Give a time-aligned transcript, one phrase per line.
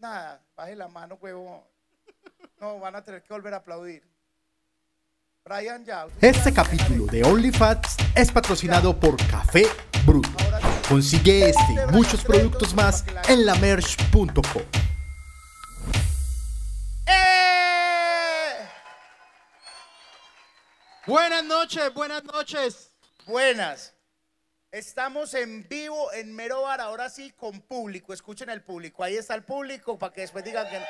[0.00, 1.62] Nada, baje la mano, huevo.
[2.58, 4.02] No, van a tener que volver a aplaudir.
[5.44, 6.06] Brian, ya.
[6.20, 9.66] Este capítulo de OnlyFats es patrocinado por Café
[10.06, 10.30] Bruto.
[10.88, 14.62] Consigue este y muchos productos más en lamerch.com.
[17.06, 18.68] ¡Eh!
[21.06, 22.90] Buenas noches, buenas noches.
[23.26, 23.92] Buenas.
[24.72, 28.12] Estamos en vivo en Mero Bar, ahora sí con público.
[28.12, 29.02] Escuchen el público.
[29.02, 30.86] Ahí está el público para que después digan que no.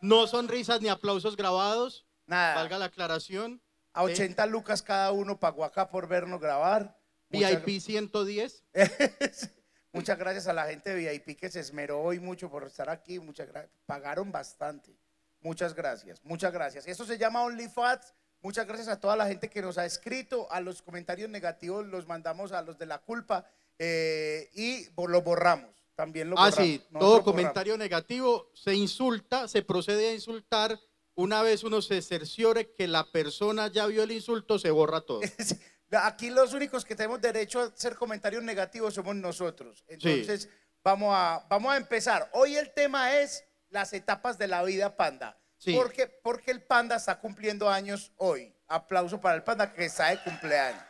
[0.00, 2.06] No son risas ni aplausos grabados.
[2.26, 2.56] nada.
[2.56, 3.62] Valga la aclaración.
[3.92, 6.98] A 80 lucas cada uno pagó acá por vernos grabar.
[7.30, 8.64] Muchas- VIP 110.
[9.92, 13.18] Muchas gracias a la gente de VIP que se esmeró hoy mucho por estar aquí.
[13.20, 13.72] Muchas gracias.
[13.86, 14.98] Pagaron bastante.
[15.40, 16.22] Muchas gracias.
[16.24, 16.86] Muchas gracias.
[16.86, 18.12] Esto se llama OnlyFats.
[18.46, 20.46] Muchas gracias a toda la gente que nos ha escrito.
[20.52, 23.44] A los comentarios negativos los mandamos a los de la culpa
[23.76, 25.74] eh, y los borramos.
[25.96, 26.64] También lo Ah, borramos.
[26.64, 27.24] sí, Nosotros todo borramos.
[27.32, 30.78] comentario negativo se insulta, se procede a insultar.
[31.16, 35.22] Una vez uno se cerciore que la persona ya vio el insulto, se borra todo.
[36.04, 39.84] Aquí los únicos que tenemos derecho a hacer comentarios negativos somos nosotros.
[39.88, 40.48] Entonces,
[40.84, 42.30] vamos, a, vamos a empezar.
[42.32, 45.36] Hoy el tema es las etapas de la vida panda.
[45.58, 45.74] Sí.
[45.74, 48.52] Porque, porque el panda está cumpliendo años hoy.
[48.68, 50.82] Aplauso para el panda que está de cumpleaños.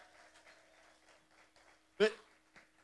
[1.96, 2.12] Pues,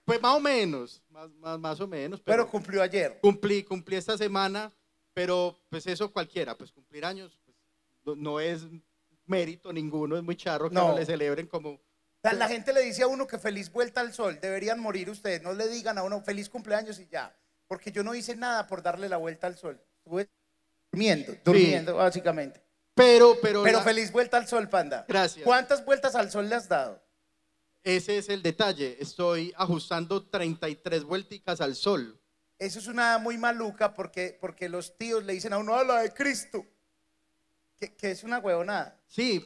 [0.04, 2.20] pues más o menos, más, más, más o menos.
[2.20, 3.18] Pero Pero, cumplió ayer.
[3.20, 4.70] cumplí, cumplí esta semana,
[5.14, 7.56] pero pues eso cualquiera, pues cumplir años pues,
[8.04, 8.62] no, no es
[9.26, 10.88] mérito ninguno, es muy charro que No.
[10.88, 11.80] no le celebren como...
[12.22, 14.38] La, la gente le dice a uno que feliz vuelta al sol.
[14.40, 15.42] Deberían morir ustedes.
[15.42, 17.34] No le digan a uno feliz cumpleaños y ya.
[17.66, 19.80] Porque yo no hice nada por darle la vuelta al sol.
[20.92, 22.62] Durmiendo, durmiendo, básicamente.
[22.94, 25.06] Pero, pero, Pero la- feliz vuelta al sol, panda.
[25.08, 25.44] Gracias.
[25.44, 27.02] ¿Cuántas vueltas al sol le has dado?
[27.84, 28.96] ese es el detalle.
[29.00, 32.16] Estoy ajustando 33 vuelticas al sol.
[32.58, 36.02] Eso es una muy maluca porque, porque los tíos le dicen a uno, a la
[36.02, 36.64] de Cristo.
[37.76, 39.00] Que, que es una huevonada.
[39.08, 39.44] Sí,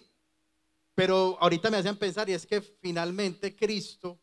[0.94, 4.18] pero ahorita me hacen pensar y es que finalmente Cristo,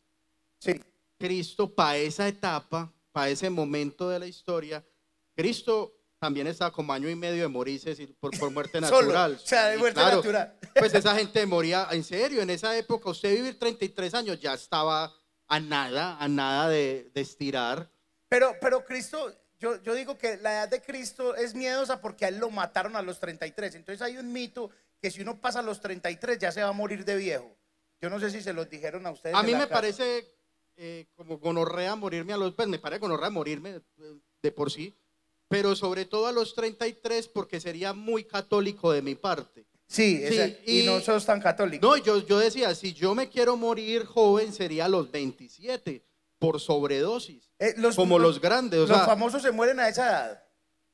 [0.59, 0.79] Sí.
[1.17, 4.85] Cristo para esa etapa, para ese momento de la historia,
[5.35, 5.91] Cristo
[6.23, 9.33] también estaba como año y medio de morirse por, por muerte Solo, natural.
[9.33, 10.15] o sea, de muerte claro.
[10.15, 10.57] natural.
[10.73, 15.13] Pues esa gente moría, en serio, en esa época, usted vivir 33 años ya estaba
[15.47, 17.91] a nada, a nada de, de estirar.
[18.29, 22.29] Pero, pero Cristo, yo, yo digo que la edad de Cristo es miedosa porque a
[22.29, 23.75] él lo mataron a los 33.
[23.75, 24.69] Entonces hay un mito
[25.01, 27.53] que si uno pasa a los 33 ya se va a morir de viejo.
[27.99, 29.35] Yo no sé si se los dijeron a ustedes.
[29.35, 29.73] A mí me casa.
[29.73, 30.25] parece
[30.77, 33.81] eh, como gonorrea morirme a los, pues me parece gonorrea morirme
[34.41, 34.97] de por sí,
[35.53, 39.65] pero sobre todo a los 33 porque sería muy católico de mi parte.
[39.85, 41.85] Sí, Sí, esa- y, y- no sos tan católico.
[41.85, 46.03] No, yo, yo decía, si yo me quiero morir joven sería a los 27
[46.39, 50.07] por sobredosis, Eh, los- como los grandes, o los sea, famosos se mueren a esa
[50.09, 50.43] edad.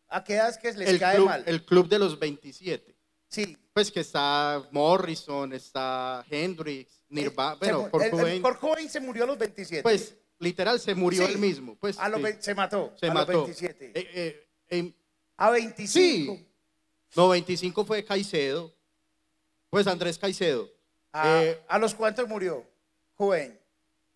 [0.09, 1.43] ¿A qué edad es que les el cae club, mal?
[1.45, 2.97] el club de los 27.
[3.29, 3.55] sí.
[3.71, 8.99] Pues que está Morrison, está Hendrix, Nirvana, Eh, bueno, Kurt el- el Cobain, Cobain se
[8.99, 9.83] murió a los 27.
[9.83, 11.31] pues literal se murió Sí.
[11.33, 11.77] él mismo.
[11.79, 12.93] Pues, a los se mató.
[12.99, 13.31] se a mató.
[13.31, 13.91] los 27.
[13.95, 14.93] Eh, em,
[15.37, 15.87] a 25.
[16.35, 16.45] Sí.
[17.15, 18.73] No, 25 fue Caicedo.
[19.69, 20.69] Pues Andrés Caicedo.
[21.11, 22.65] A, Eh, ¿A los cuántos murió?
[23.15, 23.59] Joven.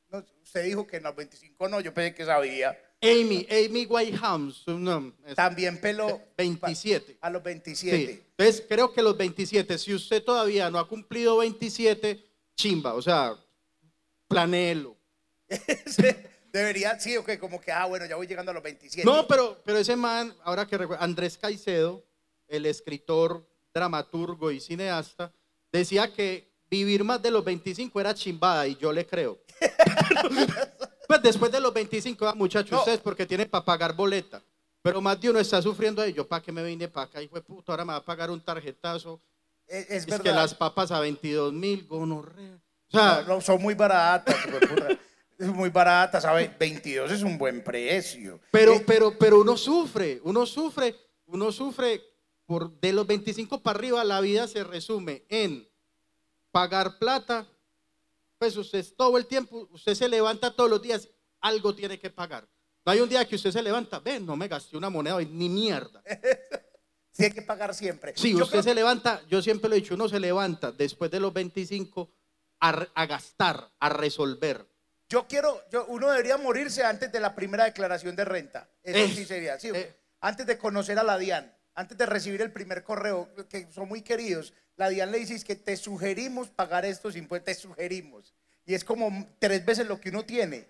[0.09, 2.78] No, usted dijo que en los 25 no, yo pensé que sabía.
[3.02, 4.64] Amy, Amy Whitehouse.
[4.68, 7.18] No, También peló 27.
[7.20, 7.46] a los Sí.
[7.50, 8.12] 27.
[8.38, 12.24] Entonces creo que los 27, si usted todavía no ha cumplido 27,
[12.56, 13.35] chimba, o sea,
[14.28, 14.96] planelo.
[16.53, 19.03] Debería, sí, ok, como que, ah, bueno, ya voy llegando a los 27.
[19.09, 22.06] No, pero, pero ese man, ahora que recuerdo, Andrés Caicedo,
[22.47, 23.44] el escritor,
[23.74, 25.34] dramaturgo y cineasta,
[25.72, 29.40] decía que vivir más de los 25 era chimbada y yo le creo.
[31.08, 32.80] pues después de los 25, ah, muchachos, No.
[32.80, 34.41] ustedes porque tienen para pagar boleta.
[34.81, 36.14] Pero más de uno está sufriendo ahí.
[36.14, 37.22] Yo, ¿para qué me vine para acá?
[37.22, 39.20] Hijo de puta, ahora me va a pagar un tarjetazo.
[39.66, 40.24] es, es Es, verdad.
[40.24, 42.59] que las papas a 22 mil, gonorrea.
[42.90, 44.99] O sea, No, no, son muy baratas, de.
[45.43, 46.57] Es muy barata, ¿sabes?
[46.57, 48.40] 22 es un buen precio.
[48.51, 50.95] Pero, Eh, pero, pero uno sufre, uno sufre,
[51.25, 52.01] uno sufre
[52.45, 55.67] por de los 25 para arriba, la vida se resume en
[56.51, 57.47] pagar plata.
[58.37, 61.09] Pues usted todo el tiempo, usted se levanta todos los días,
[61.41, 62.47] algo tiene que pagar.
[62.85, 65.25] No hay un día que usted se levanta, ven, no me gasté una moneda hoy,
[65.25, 66.03] ni mierda.
[67.11, 68.13] sí hay que pagar siempre.
[68.16, 71.09] Sí, Yo usted creo- se levanta, yo siempre lo he dicho, uno se levanta después
[71.11, 72.09] de los 25
[72.59, 74.66] a, re- a gastar, a resolver.
[75.13, 78.67] Yo quiero, yo, uno debería morirse antes de la primera declaración de renta.
[78.81, 79.69] Eso Eh, sí sería, sí.
[79.71, 79.93] eh.
[80.21, 84.01] Antes de conocer a la DIAN, antes de recibir el primer correo, que son muy
[84.01, 88.33] queridos, la DIAN le dice es que te sugerimos pagar estos impuestos, te sugerimos.
[88.65, 90.67] Y es como tres veces lo que uno tiene.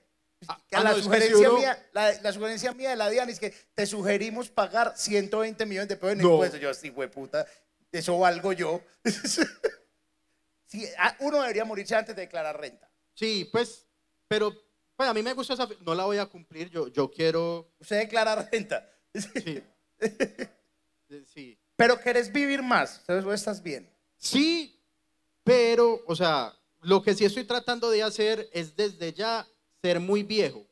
[0.49, 3.39] Ah, ah, la, no, sugerencia uno- mía, la, la sugerencia mía de la Diana es
[3.39, 6.31] que te sugerimos pagar 120 millones de pesos en No.
[6.31, 6.59] impuestos.
[6.59, 7.45] Yo, sí, puta,
[7.93, 8.81] eso valgo yo.
[10.65, 12.89] Sí, ah, uno debería morirse antes de declarar renta.
[13.13, 13.85] Sí, pues,
[14.33, 14.51] pero
[14.95, 15.69] pues, a mí me gusta esa.
[15.81, 16.69] No la voy a cumplir.
[16.71, 17.71] Yo, yo quiero.
[17.79, 18.89] Usted declara renta.
[19.13, 19.61] Sí.
[21.33, 21.59] sí.
[21.75, 23.91] Pero querés vivir más, entonces vos estás bien.
[24.17, 24.81] Sí,
[25.43, 29.47] pero, o sea, lo que sí estoy tratando de hacer es desde ya
[29.81, 30.65] ser muy viejo.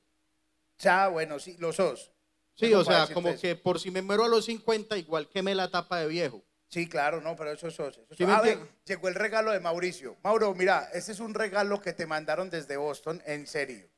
[0.80, 2.12] Ya, bueno, sí, lo sos.
[2.56, 3.42] Sí, o sea, como eso.
[3.42, 6.44] que por si me muero a los 50, igual queme la tapa de viejo.
[6.72, 7.98] Sí, claro, no, pero eso sos.
[7.98, 8.28] eso ¿Sí sos.
[8.28, 10.16] me Ah, llegó el regalo de Mauricio.
[10.24, 13.90] Mauro, mira, este es un regalo que te mandaron desde Boston, en serio.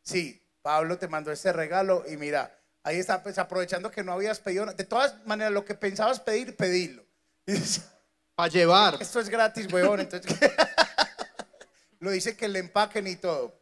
[0.00, 4.40] Sí, Pablo te mandó este regalo y mira, ahí está, pues aprovechando que no habías
[4.40, 4.64] pedido.
[4.64, 7.04] De todas maneras, lo que pensabas pedir, pedilo.
[8.34, 8.96] Para llevar.
[9.00, 10.00] Esto es gratis, weón.
[10.00, 10.34] Entonces,
[12.00, 13.60] lo dice que le empaquen y todo.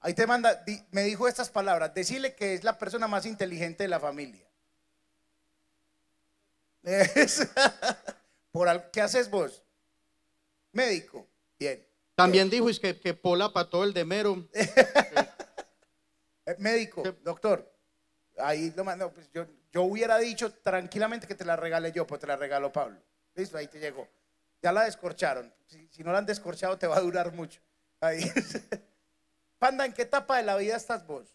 [0.00, 3.88] Ahí te manda, me dijo estas palabras, decirle que es la persona más inteligente de
[3.88, 4.47] la familia.
[6.88, 7.46] Es-
[8.52, 9.62] Por al- ¿Qué haces vos?
[10.72, 11.28] Médico.
[11.58, 11.86] Bien.
[12.14, 14.46] También dijo es que, que Pola para todo el demero.
[16.46, 17.70] Eh, médico, doctor.
[18.38, 19.12] Ahí lo.
[19.12, 22.72] Pues yo, yo hubiera dicho tranquilamente que te la regale yo, pues te la regaló
[22.72, 22.98] Pablo.
[23.34, 24.08] Listo, ahí te llegó.
[24.62, 25.52] Ya la descorcharon.
[25.66, 27.60] Si, si no la han descorchado, te va a durar mucho.
[28.00, 28.20] Ahí.
[29.58, 31.28] Panda, ¿en qué etapa de la vida estás vos?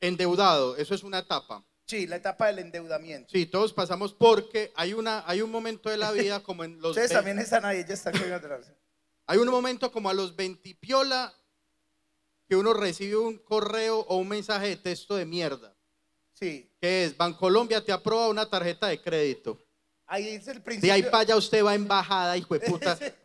[0.00, 1.62] Endeudado, eso es una etapa.
[1.86, 3.28] Sí, la etapa del endeudamiento.
[3.30, 6.90] Sí, todos pasamos porque hay, una, hay un momento de la vida como en los...
[6.92, 8.72] Ustedes ve- también están ahí, ya están atrás.
[9.26, 11.34] Hay un momento como a los 20 piola
[12.48, 15.74] que uno recibe un correo o un mensaje de texto de mierda.
[16.32, 19.58] Sí, Que es, Bancolombia te aprueba una tarjeta de crédito.
[20.06, 20.92] ahí es el De principio.
[20.94, 22.98] ahí para allá usted va a embajada, hijo de puta.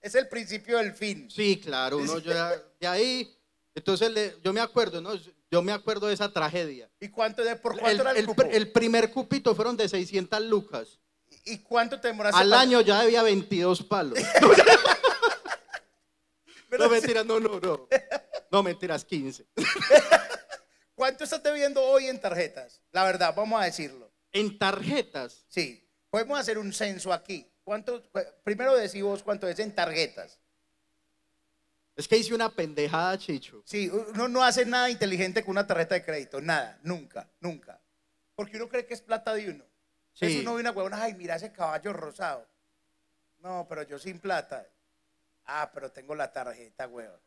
[0.00, 1.28] Es el principio del fin.
[1.28, 3.36] Sí, claro, uno ya, de ahí,
[3.74, 5.10] entonces le- yo me acuerdo, ¿no?
[5.50, 6.90] Yo me acuerdo de esa tragedia.
[7.00, 8.42] ¿Y cuánto de por El, cuánto era el, el cupo?
[8.42, 10.98] pr- el primer cupito fueron de 600 lucas.
[11.44, 12.40] ¿Y cuánto te demoraste?
[12.40, 14.18] Al para- año ya debía 22 palos.
[16.78, 17.88] No, mentiras, no, no, no.
[18.50, 19.46] No, mentiras, 15.
[20.94, 22.82] ¿Cuánto estás debiendo hoy en tarjetas?
[22.92, 24.12] La verdad, vamos a decirlo.
[24.32, 27.50] En tarjetas, Sí, podemos hacer un censo aquí.
[27.64, 28.02] ¿Cuánto?
[28.44, 30.40] Primero decimos cuánto es en tarjetas.
[31.98, 33.60] Es que hice una pendejada, Chicho.
[33.66, 37.80] Sí, uno no hace nada inteligente con una tarjeta de crédito, nada, nunca, nunca.
[38.36, 39.64] Porque uno cree que es plata de uno.
[40.14, 40.40] Entonces Sí.
[40.40, 42.46] uno ve una huevona, ay, mira ese caballo rosado.
[43.40, 44.66] No, pero yo sin plata.
[45.44, 47.20] Ah, pero tengo la tarjeta, huevón.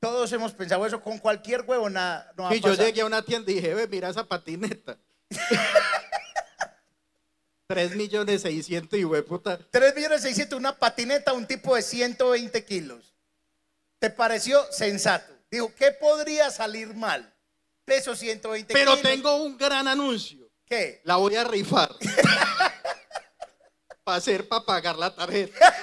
[0.00, 2.26] Todos hemos pensado eso con cualquier huevona.
[2.36, 4.98] No Sí, yo llegué a una tienda y dije, ve, mira esa patineta.
[7.68, 9.58] 3 millones 600 y güey, puta.
[9.70, 13.09] 3 millones 600, una patineta, un tipo de 120 kilos.
[14.00, 15.30] ¿Te pareció sensato?
[15.50, 17.32] Dijo, ¿qué podría salir mal?
[17.84, 19.02] Peso 120 Pero kilos.
[19.02, 20.50] tengo un gran anuncio.
[20.64, 21.02] ¿Qué?
[21.04, 21.94] La voy a rifar.
[24.04, 25.54] para hacer, para pagar la tarjeta.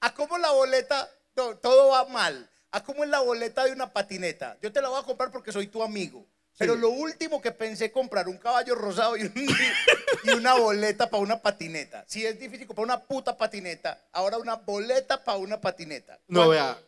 [0.00, 1.10] ¿A cómo la boleta?
[1.36, 2.50] No, todo va mal.
[2.70, 4.56] ¿A cómo es la boleta de una patineta?
[4.62, 6.26] Yo te la voy a comprar porque soy tu amigo.
[6.58, 9.32] Pero lo último que pensé comprar un caballo rosado y, un-
[10.24, 12.04] y una boleta para una patineta.
[12.08, 16.18] Si es difícil comprar una puta patineta, ahora una boleta para una patineta.
[16.26, 16.78] No, vea,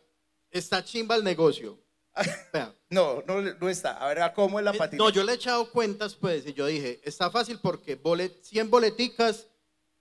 [0.49, 1.79] está chimba el negocio.
[2.53, 2.73] Vea.
[2.89, 3.91] No, no, no está.
[3.97, 5.01] A ver, ¿a cómo es la Eh, patineta?
[5.03, 8.69] No, yo le he echado cuentas, pues, y yo dije, está fácil porque bolet- 100
[8.69, 9.47] boleticas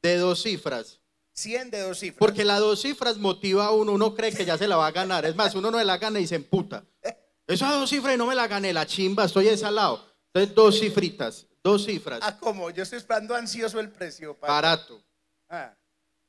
[0.02, 0.98] de dos cifras.
[1.34, 2.18] 100 de dos cifras.
[2.18, 4.90] Porque las dos cifras motiva a uno, uno cree que ya se la va a
[4.92, 5.24] ganar.
[5.24, 6.84] Es más, uno no se la gana y se emputa.
[7.50, 10.04] Esas dos cifras y no me la gané, la chimba, estoy desalado.
[10.32, 12.70] Entonces, dos cifritas, dos cifras, ¿A cómo?
[12.70, 14.36] Yo estoy esperando ansioso el precio.
[14.40, 15.02] barato,
[15.48, 15.74] Ah.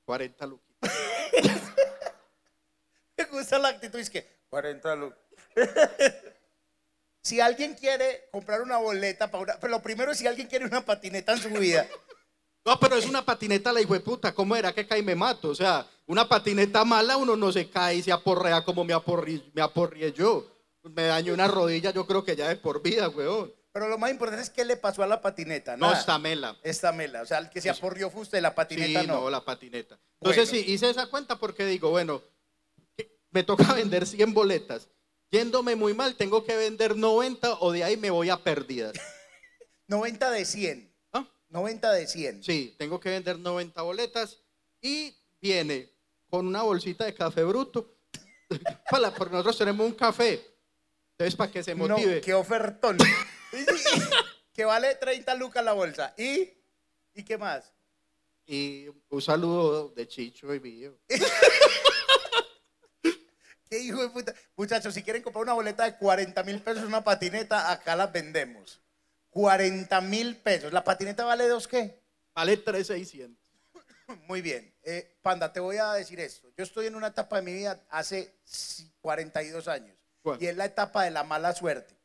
[0.06, 0.68] 40 lucas.
[3.18, 5.20] Me gusta la actitud, es que 40 lucas.
[7.22, 9.60] si alguien quiere comprar una boleta para una.
[9.60, 11.88] Pero lo primero es si alguien quiere una patineta en su vida.
[12.64, 15.16] No, pero es una patineta la hijo de puta, ¿cómo era que cae y me
[15.16, 15.50] mato?
[15.50, 19.50] O sea, una patineta mala uno no se cae y se aporrea como me aporri-
[19.56, 20.46] me aporrié yo.
[20.84, 23.54] Me dañó una rodilla, yo creo que ya es por vida, weón.
[23.72, 25.78] Pero lo más importante es qué le pasó a la patineta.
[25.78, 26.00] No, Nada.
[26.00, 26.58] está mela.
[26.64, 27.22] Esta mela.
[27.22, 29.22] O sea, el que se aporrió fue usted, la patineta Sí, no.
[29.22, 29.98] no, la patineta.
[30.20, 30.66] Entonces Bueno.
[30.66, 32.22] sí, hice esa cuenta porque digo, bueno,
[33.32, 34.90] me toca vender 100 boletas.
[35.30, 38.94] Yéndome muy mal, tengo que vender 90 o de ahí me voy a pérdidas.
[39.88, 40.94] 90 de 100.
[41.14, 41.26] ¿Ah?
[41.50, 42.44] 90 de 100.
[42.44, 44.38] Sí, tengo que vender 90 boletas
[44.82, 45.90] y viene
[46.30, 47.96] con una bolsita de café bruto.
[48.92, 50.46] Para, porque nosotros tenemos un café.
[51.22, 52.20] Entonces, para que se No, motive.
[52.22, 52.98] qué ofertón.
[54.54, 56.16] que vale 30 lucas la bolsa.
[56.18, 56.50] ¿Y?
[57.14, 57.72] ¿Y qué más?
[58.48, 60.98] Y un saludo de Chicho y mío.
[63.70, 64.34] ¿Qué hijo de puta?
[64.56, 68.82] Muchachos, si quieren comprar una boleta de 40 mil pesos una patineta, acá las vendemos.
[69.30, 70.74] 40 mil pesos.
[70.74, 72.02] ¿La patineta vale dos qué?
[72.34, 73.38] Vale 3,600.
[74.28, 74.74] Muy bien.
[74.82, 76.52] Eh, Panda, te voy a decir esto.
[76.58, 78.40] Yo estoy en una etapa de mi vida hace
[79.02, 80.01] 42 años.
[80.22, 80.42] ¿Cuál?
[80.42, 81.96] Y es la etapa de la mala suerte.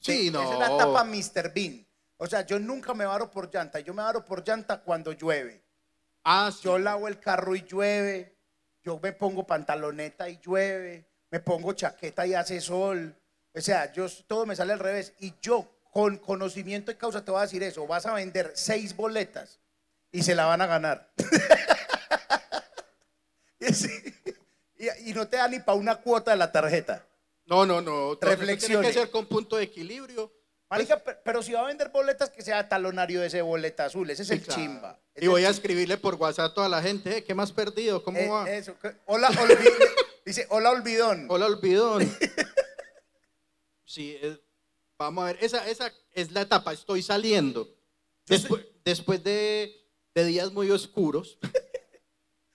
[0.00, 0.42] Sí, no.
[0.42, 1.54] Esa es la etapa Mr.
[1.54, 1.86] Bean.
[2.16, 3.80] O sea, yo nunca me varo por llanta.
[3.80, 5.64] Yo me varo por llanta cuando llueve.
[6.24, 6.60] Ah, sí.
[6.64, 8.36] Yo lavo el carro y llueve.
[8.82, 11.08] Yo me pongo pantaloneta y llueve.
[11.30, 13.16] Me pongo chaqueta y hace sol.
[13.54, 15.14] O sea, yo todo me sale al revés.
[15.20, 17.86] Y yo, con conocimiento de causa, te voy a decir eso.
[17.86, 19.60] Vas a vender seis boletas
[20.10, 21.12] y se la van a ganar.
[23.60, 23.88] y, sí,
[24.86, 27.06] y- y no te da ni para una cuota de la tarjeta.
[27.46, 28.12] No, no, no.
[28.14, 28.20] eso
[28.66, 30.32] Tiene que ser con punto de equilibrio.
[30.70, 34.08] Marica, pe- pero si va a vender boletas, que sea talonario de ese boleta azul.
[34.08, 34.60] Ese es el claro.
[34.62, 35.00] chimba.
[35.16, 38.02] Y voy a escribirle por WhatsApp a toda la gente, eh, ¿qué más perdido?
[38.02, 38.50] ¿Cómo Eh, va?
[38.50, 38.74] eso,
[39.04, 39.58] hola, olvi-
[40.24, 41.26] dice, hola, olvidón.
[41.28, 42.10] Hola, olvidón.
[43.84, 44.40] sí, es-
[44.98, 47.68] vamos a ver, esa, esa es la etapa, estoy saliendo.
[48.26, 49.74] Después, después de,
[50.14, 51.38] de días muy oscuros,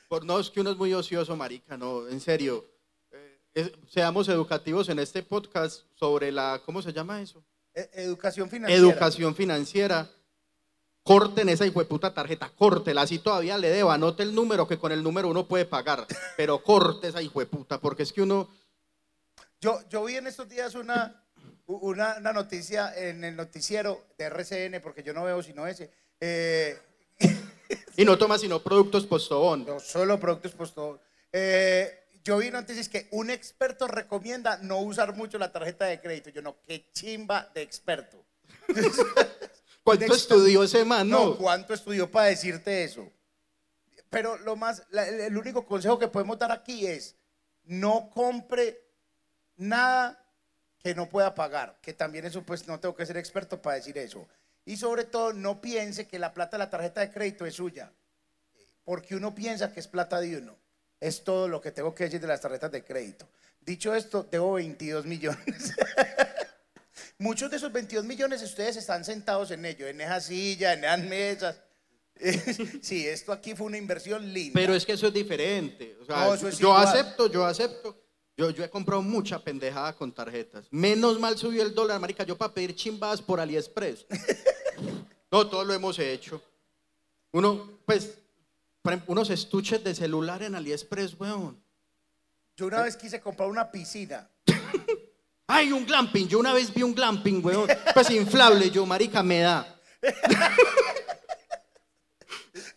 [0.08, 2.66] por no es que uno es muy ocioso, marica, no, en serio.
[3.12, 7.44] eh, es- seamos educativos en este podcast sobre la, ¿cómo se llama eso?
[7.74, 8.82] Eh, educación financiera.
[8.82, 10.10] Educación financiera.
[11.04, 15.02] Corten esa hijueputa tarjeta, córtela, así todavía le debo, anote el número que con el
[15.02, 18.50] número uno puede pagar, pero corte esa hijueputa, porque es que uno,
[19.62, 21.24] Yo, yo vi en estos días una,
[21.66, 25.90] una, una noticia en el noticiero de RCN, porque yo no veo sino ese.
[26.20, 26.78] eh,
[27.96, 29.66] y no toma sino productos postobón.
[29.66, 31.00] no solo productos puestos.
[31.32, 36.30] Eh, yo vi noticias que un experto recomienda no usar mucho la tarjeta de crédito.
[36.30, 38.24] Yo no, qué chimba de experto.
[39.84, 41.10] ¿Cuánto estudió ese man?
[41.10, 43.10] No, No, ¿cuánto estudió para decirte eso?
[44.10, 47.16] Pero lo más, la- el único consejo que podemos dar aquí es
[47.64, 48.82] no compre
[49.56, 50.24] nada
[50.80, 53.98] que no pueda pagar, que también eso pues no tengo que ser experto para decir
[53.98, 54.28] eso.
[54.68, 57.90] Y sobre todo no piense que la plata de la tarjeta de crédito es suya,
[58.84, 60.58] porque uno piensa que es plata de uno.
[61.00, 63.30] Es todo lo que tengo que decir de las tarjetas de crédito.
[63.62, 65.74] Dicho esto, debo 22 millones.
[67.20, 71.00] Muchos de esos 22 millones ustedes están sentados en ello, en esa silla, en esas
[71.04, 71.56] mesas.
[72.82, 74.54] Sí, esto aquí fue una inversión linda.
[74.60, 75.96] pero es que eso es diferente.
[76.02, 76.88] O sea, No, eso es yo igual.
[76.88, 78.04] acepto, yo acepto.
[78.38, 80.68] Yo, yo he comprado mucha pendejada con tarjetas.
[80.70, 84.06] Menos mal subió el dólar, marica, yo para pedir chimbadas por AliExpress.
[85.30, 86.42] No, todo lo hemos hecho.
[87.34, 88.18] Uno, pues,
[89.08, 91.62] unos estuches de celular en AliExpress, weón.
[92.56, 94.30] Yo una vez quise comprar una piscina.
[95.48, 96.30] Ay, un glamping.
[96.30, 97.68] Yo una vez vi un glamping, weón.
[97.94, 99.78] Pues inflable, yo, marica, me da.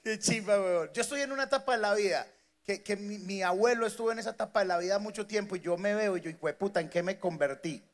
[0.02, 0.90] Qué chimba, weón.
[0.92, 2.26] Yo estoy en una etapa de la vida
[2.64, 5.60] que, que mi, mi abuelo estuvo en esa etapa de la vida mucho tiempo y
[5.60, 7.84] yo me veo y yo, hijo puta, ¿en qué me convertí?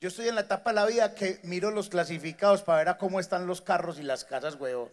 [0.00, 2.98] Yo estoy en la etapa de la vida que miro los clasificados para ver a
[2.98, 4.90] cómo están los carros y las casas, weón.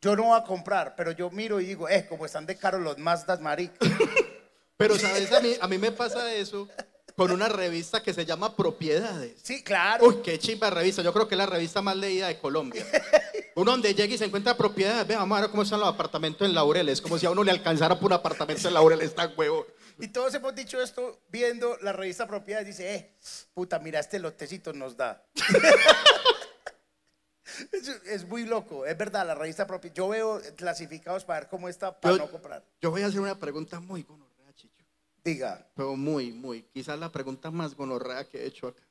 [0.00, 2.80] Yo no voy a comprar, pero yo miro y digo, eh, cómo están de caros
[2.80, 3.76] los Mazdas, marica.
[4.78, 5.30] Pero, ¿sabes?
[5.30, 6.66] A mí, a mí me pasa eso
[7.14, 9.34] con una revista que se llama Propiedades.
[9.42, 10.06] Sí, claro.
[10.06, 11.02] Uy, qué chimba revista.
[11.02, 12.82] Yo creo que es la revista más leída de Colombia.
[13.60, 15.06] Uno donde llega y se encuentra propiedades.
[15.06, 17.00] Ve, vamos a ver cómo están los apartamentos en Laureles.
[17.02, 19.66] Como si a uno le alcanzara por un apartamento en Laureles, tan huevo.
[19.98, 22.66] Y todos hemos dicho esto viendo la revista Propiedades.
[22.68, 23.14] Dice, eh,
[23.52, 25.22] puta, mira, este lotecito nos da.
[27.72, 29.96] es, es muy loco, es verdad, la revista Propiedades.
[29.98, 32.64] Yo veo clasificados para ver cómo está para Yo- no comprar.
[32.80, 34.84] Yo voy a hacer una pregunta muy gonorrea, Chicho.
[35.22, 36.62] Diga, Pero muy, muy.
[36.62, 38.82] Quizás la pregunta más gonorrea que he hecho acá.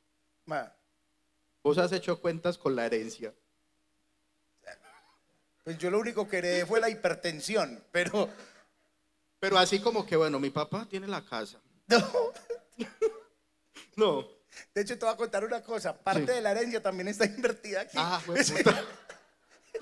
[0.46, 0.72] ma,
[1.64, 3.34] Vos has hecho cuentas con la herencia.
[5.70, 8.28] Pues yo lo único que heredé fue la hipertensión, pero
[9.40, 11.60] Pero así como que, bueno, mi papá tiene la casa.
[11.88, 12.12] no.
[13.96, 14.28] No.
[14.74, 15.96] De hecho, te voy a contar una cosa.
[15.96, 16.32] Parte Sí.
[16.34, 17.98] de la herencia también está invertida aquí.
[18.00, 18.84] Ah, güey, puta.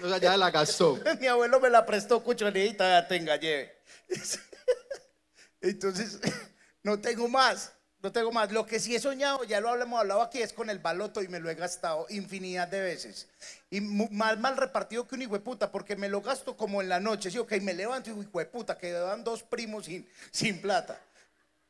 [0.04, 1.00] O sea, ya la gastó.
[1.22, 3.82] Mi abuelo me la prestó, cuchonita, ya tenga, lleve.
[5.62, 6.20] Entonces,
[6.84, 8.52] no tengo más, no tengo más.
[8.52, 11.28] Lo que sí he soñado, ya lo hemos hablado aquí, es con el baloto y
[11.28, 13.28] me lo he gastado infinidad de veces.
[13.70, 16.90] Y mal, mal repartido que un hijo de puta, porque me lo gasto como en
[16.90, 17.32] la noche.
[17.32, 21.00] Sí, ok, me levanto y hijo de puta, quedan dos primos sin, sin plata.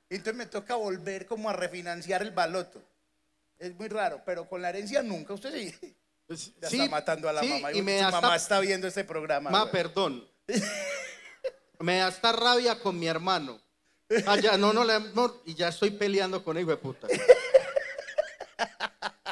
[0.10, 2.82] Entonces me toca volver como a refinanciar el baloto.
[3.60, 5.34] Es muy raro, pero con la herencia nunca.
[5.34, 5.96] Usted sí,
[6.28, 7.72] Pues, ya sí, está matando a la sí, mamá.
[7.74, 9.50] Y me su mamá hasta- está viendo este programa.
[9.50, 9.72] Ma, güey.
[9.72, 10.28] perdón.
[11.80, 13.62] Me da esta rabia con mi hermano.
[14.26, 17.08] Ah, ya, no, no, le- no, y ya estoy peleando con el hijo de puta.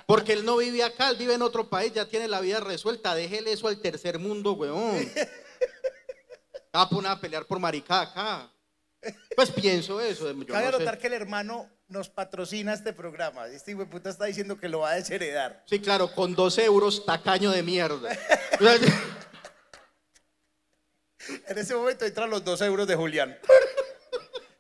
[0.06, 3.16] Porque él no vive acá, él vive en otro país, ya tiene la vida resuelta.
[3.16, 5.10] Déjele eso al tercer mundo, weón.
[6.76, 8.52] Va a poner a pelear por maricá acá.
[9.36, 10.32] Pues pienso eso.
[10.32, 10.76] yo Cabe no sé.
[10.78, 13.48] anotar que el hermano nos patrocina este programa.
[13.48, 15.64] Este hijo de puta está diciendo que lo va a desheredar.
[15.68, 18.10] Sí, claro, con 12 euros, tacaño de mierda.
[21.48, 23.36] En ese momento entran los dos euros de Julián.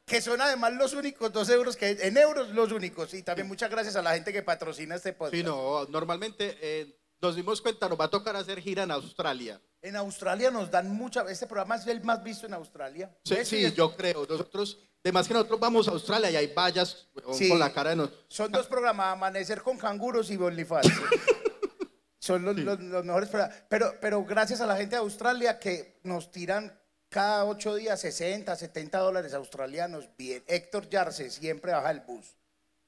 [0.05, 3.13] Que son además los únicos dos euros que en euros los únicos.
[3.15, 5.35] Y también muchas gracias a la gente que patrocina este podcast.
[5.35, 9.59] Sí, no, normalmente eh, nos dimos cuenta, nos va a tocar hacer gira en Australia.
[9.81, 11.21] En Australia nos dan mucha.
[11.29, 13.15] Este programa es el más visto en Australia.
[13.23, 14.27] Sí, sí, yo creo.
[14.29, 17.49] Nosotros, además que nosotros vamos a Australia y hay vallas Sí.
[17.49, 18.25] con la cara de nosotros.
[18.29, 20.87] Son dos programas, Amanecer con Canguros y OnlyFans.
[22.19, 23.55] Son los, los- los mejores programas.
[23.69, 28.55] Pero, pero gracias a la gente de Australia que nos tiran cada ocho días 60,
[28.55, 30.09] 70 dólares australianos.
[30.17, 30.43] Bien.
[30.47, 32.35] Héctor Yarse siempre baja el bus.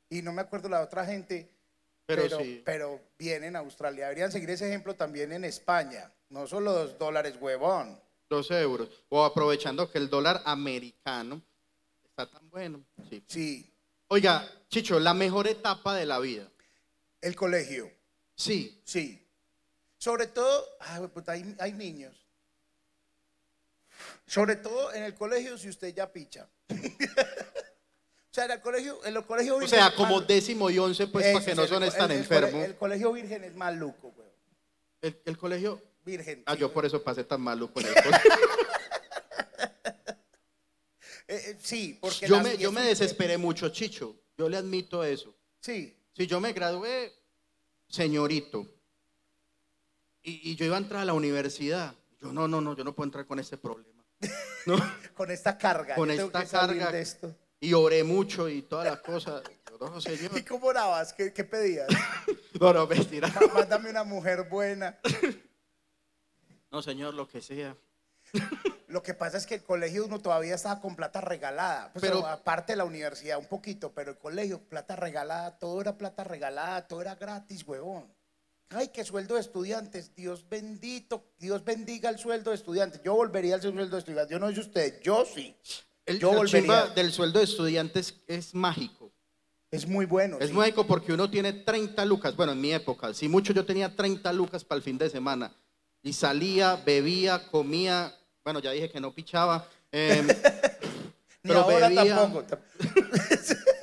[0.10, 1.50] Y no me acuerdo la otra gente.
[2.06, 2.62] Pero Pero, sí.
[2.66, 4.06] pero bien en Australia.
[4.06, 6.12] Deberían seguir ese ejemplo también en España.
[6.30, 8.00] No solo dos dólares, huevón.
[8.30, 8.90] 12 euros.
[9.10, 11.42] O aprovechando que el dólar americano
[12.06, 12.84] está tan bueno.
[13.10, 13.24] Sí.
[13.28, 13.74] Sí.
[14.10, 16.50] Oiga, Chicho, la mejor etapa de la vida.
[17.22, 17.92] El colegio.
[18.36, 18.82] Sí.
[18.86, 19.26] Sí.
[19.98, 22.27] Sobre todo, ay, puta, hay, hay niños.
[24.28, 26.50] Sobre todo en el colegio si usted ya picha.
[26.70, 26.76] o
[28.30, 31.44] sea, en el colegio, en el colegio O sea, como décimo y once, pues para
[31.44, 32.66] que sí, no son tan enfermos.
[32.66, 34.28] El, colegio virgen es maluco, güey.
[35.02, 35.82] El, el colegio.
[36.04, 36.44] Virgen.
[36.46, 38.32] Ah, yo por eso pasé tan maluco en el colegio.
[41.30, 44.16] Eh, eh, sí, porque yo, me, yo me desesperé mucho, Chicho.
[44.38, 45.36] Yo le admito eso.
[45.60, 45.98] Sí.
[46.14, 47.14] Si yo me gradué,
[47.88, 48.66] señorito,
[50.24, 52.94] y, y yo iba a entrar a la universidad, yo no, no, no, yo no
[52.94, 53.97] puedo entrar con este problema.
[54.66, 54.76] ¿No?
[55.16, 55.96] Con esta carga.
[55.96, 56.92] Con yo esta carga.
[56.92, 57.36] de esto.
[57.60, 59.42] Y oré mucho y todas las cosas.
[59.70, 60.38] Yo, no, señor.
[60.38, 61.14] ¿Y cómo orabas?
[61.14, 61.88] ¿Qué, qué pedías?
[62.60, 63.32] No, no, mentira.
[63.54, 64.98] Mándame una mujer buena.
[66.72, 67.76] No, señor, lo que sea.
[68.88, 71.94] Lo que pasa es que el colegio uno todavía estaba con plata regalada.
[71.94, 76.00] Pues, Pero- aparte de la universidad, un poquito, pero el colegio, plata regalada, todo era
[76.00, 78.12] plata regalada, todo era gratis, huevón.
[78.70, 80.14] Ay, qué sueldo de estudiantes.
[80.16, 83.02] Dios bendito, Dios bendiga el sueldo de estudiantes.
[83.04, 84.30] Yo volvería al sueldo de estudiantes.
[84.30, 85.56] Yo no sé usted, yo sí.
[86.06, 86.88] El, Yo volvería.
[86.88, 89.12] del sueldo de estudiantes es mágico.
[89.72, 90.38] Es muy bueno.
[90.40, 90.54] Es sí.
[90.54, 92.36] mágico porque uno tiene 30 lucas.
[92.36, 95.54] Bueno, en mi época, si mucho yo tenía 30 lucas para el fin de semana.
[96.02, 98.14] Y salía, bebía, comía.
[98.44, 99.68] Bueno, ya dije que no pichaba.
[99.92, 100.26] em,
[101.44, 102.16] Ni pero ahora bebía.
[102.16, 102.58] tampoco.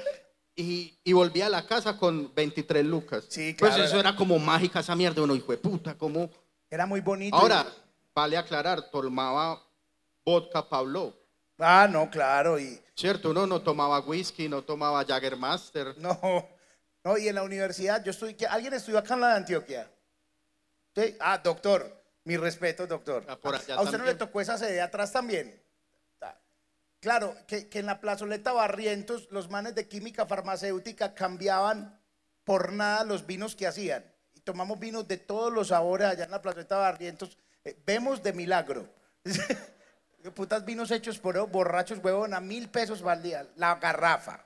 [0.56, 3.24] y, y volvía a la casa con 23 lucas.
[3.28, 5.22] Sí, Pues claro, eso era- como mágica esa mierda.
[5.22, 6.30] Uno, hijo de puta, como.
[6.70, 7.36] Era muy bonito.
[7.36, 7.66] Ahora,
[8.14, 9.62] vale aclarar, tomaba
[10.24, 11.14] vodka Pablo.
[11.58, 12.58] Ah, no, claro.
[12.58, 13.30] Y ¿Cierto?
[13.30, 15.96] Uno no tomaba whisky, no tomaba Jaggermaster.
[15.98, 16.18] no,
[17.04, 18.36] no, y en la universidad, yo estoy.
[18.48, 19.90] ¿Alguien estudió acá en la de Antioquia?
[20.96, 21.16] Sí.
[21.20, 22.02] Ah, doctor.
[22.24, 23.24] Mi respeto, doctor.
[23.28, 25.60] Ah, por allá ¿A usted no le tocó esa sede de atrás también?
[27.04, 32.00] Claro, que, que en la plazoleta Barrientos los manes de química farmacéutica cambiaban
[32.44, 34.02] por nada los vinos que hacían.
[34.32, 37.36] Y tomamos vinos de todos los sabores allá en la plazoleta Barrientos.
[37.62, 38.88] Eh, vemos de milagro.
[40.34, 44.42] Putas vinos hechos por borrachos, huevón, a mil pesos valía la garrafa.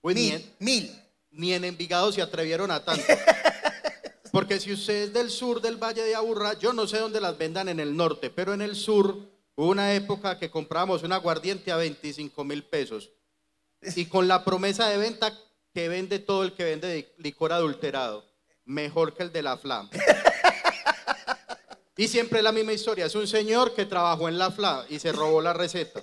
[0.00, 1.02] Uy, ni, Mil, en, mil.
[1.32, 3.02] ni en Envigado se atrevieron a tanto.
[4.30, 7.36] Porque si usted es del sur del Valle de Aburrá, yo no sé dónde las
[7.36, 11.70] vendan en el norte, pero en el sur hubo una época que comprábamos un aguardiente
[11.72, 13.10] a 25 mil pesos.
[13.96, 15.32] Y con la promesa de venta
[15.72, 18.24] que vende todo el que vende licor adulterado,
[18.64, 19.88] mejor que el de la FLA.
[21.96, 25.12] Y siempre la misma historia, es un señor que trabajó en la FLA y se
[25.12, 26.02] robó la receta.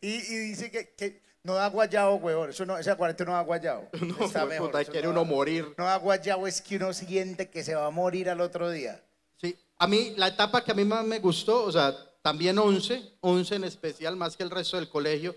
[0.00, 2.50] Y, y dice que, que no da guayabo, huevón.
[2.50, 3.88] Eso no, ese aguardiente no da guayabo.
[4.00, 5.74] No, Está mejor, puta, quiere no uno da- morir.
[5.76, 9.02] No da guayabo, es que uno siente que se va a morir al otro día.
[9.38, 11.94] Sí, a mí la etapa que a mí más me gustó, o sea,
[12.26, 15.36] también 11, 11 en especial, más que el resto del colegio,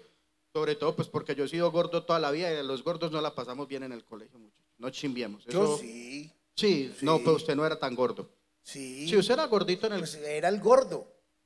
[0.52, 3.22] sobre todo pues porque yo he sido gordo toda la vida y los gordos no
[3.22, 5.46] la pasamos bien en el colegio mucho, no chimbiemos.
[5.46, 7.06] Yo sí, Sí, Sí.
[7.06, 8.28] no, pero usted no era tan gordo.
[8.64, 9.08] sí.
[9.08, 10.00] Si usted era gordito en el...
[10.00, 11.06] Pues era el gordo.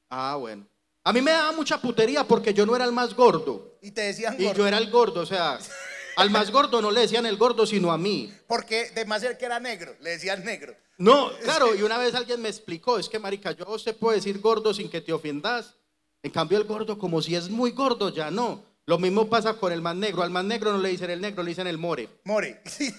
[0.10, 0.66] Ah, bueno.
[1.04, 4.00] A mí me daba mucha putería porque yo no era el más gordo Y te
[4.00, 4.58] decían y gordo.
[4.60, 5.60] yo era el gordo, o sea,
[6.16, 8.34] al más gordo no le decían el gordo sino a mí.
[8.48, 10.76] Porque de más el que era negro, le decían negro.
[10.98, 14.16] No, claro, y una vez alguien me explicó, es que marica, yo a usted puedo
[14.16, 15.76] decir gordo sin que te ofendas.
[16.22, 18.64] En cambio el gordo, como si es muy gordo, ya no.
[18.86, 20.24] Lo mismo pasa con el más negro.
[20.24, 22.10] Al más negro no le dicen el negro, le dicen el more.
[22.24, 22.62] More.
[22.70, 22.94] Sí.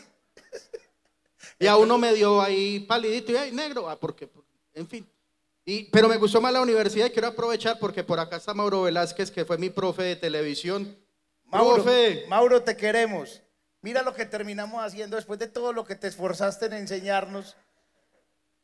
[1.59, 4.29] Y a uno me dio ahí palidito y ay, negro, ah, porque,
[4.73, 5.07] en fin.
[5.65, 8.83] Y, pero me gustó más la universidad y quiero aprovechar porque por acá está Mauro
[8.83, 10.97] Velázquez, que fue mi profe de televisión.
[11.47, 12.25] Mauro, Profe.
[12.29, 13.41] Mauro, te queremos.
[13.83, 17.57] Mira lo que terminamos haciendo después de todo lo que te esforzaste en enseñarnos.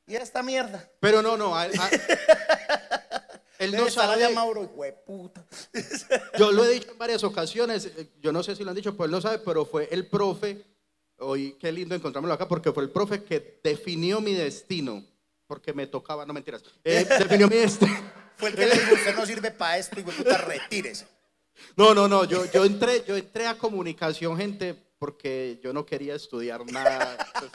[0.07, 0.88] Y esta mierda.
[0.99, 1.69] Pero no, no, a- a-
[3.59, 4.14] Él no sabe.
[4.25, 5.45] allá Mauro, hueputa.
[6.38, 8.97] Yo lo he dicho en varias ocasiones, eh, yo no sé si lo han dicho,
[8.97, 10.64] pues él no sabe, pero fue el profe,
[11.19, 15.05] hoy qué lindo encontrármelo acá, porque fue el profe que definió mi destino,
[15.47, 17.95] porque me tocaba, no mentiras, eh, definió mi destino.
[18.38, 21.07] Fue el que le dijo, usted no sirve para esto, y hueputa, retírese.
[21.77, 26.14] No, no, no, yo, yo, entré, yo entré a comunicación, gente, porque yo no quería
[26.14, 27.16] estudiar nada.
[27.38, 27.51] pues,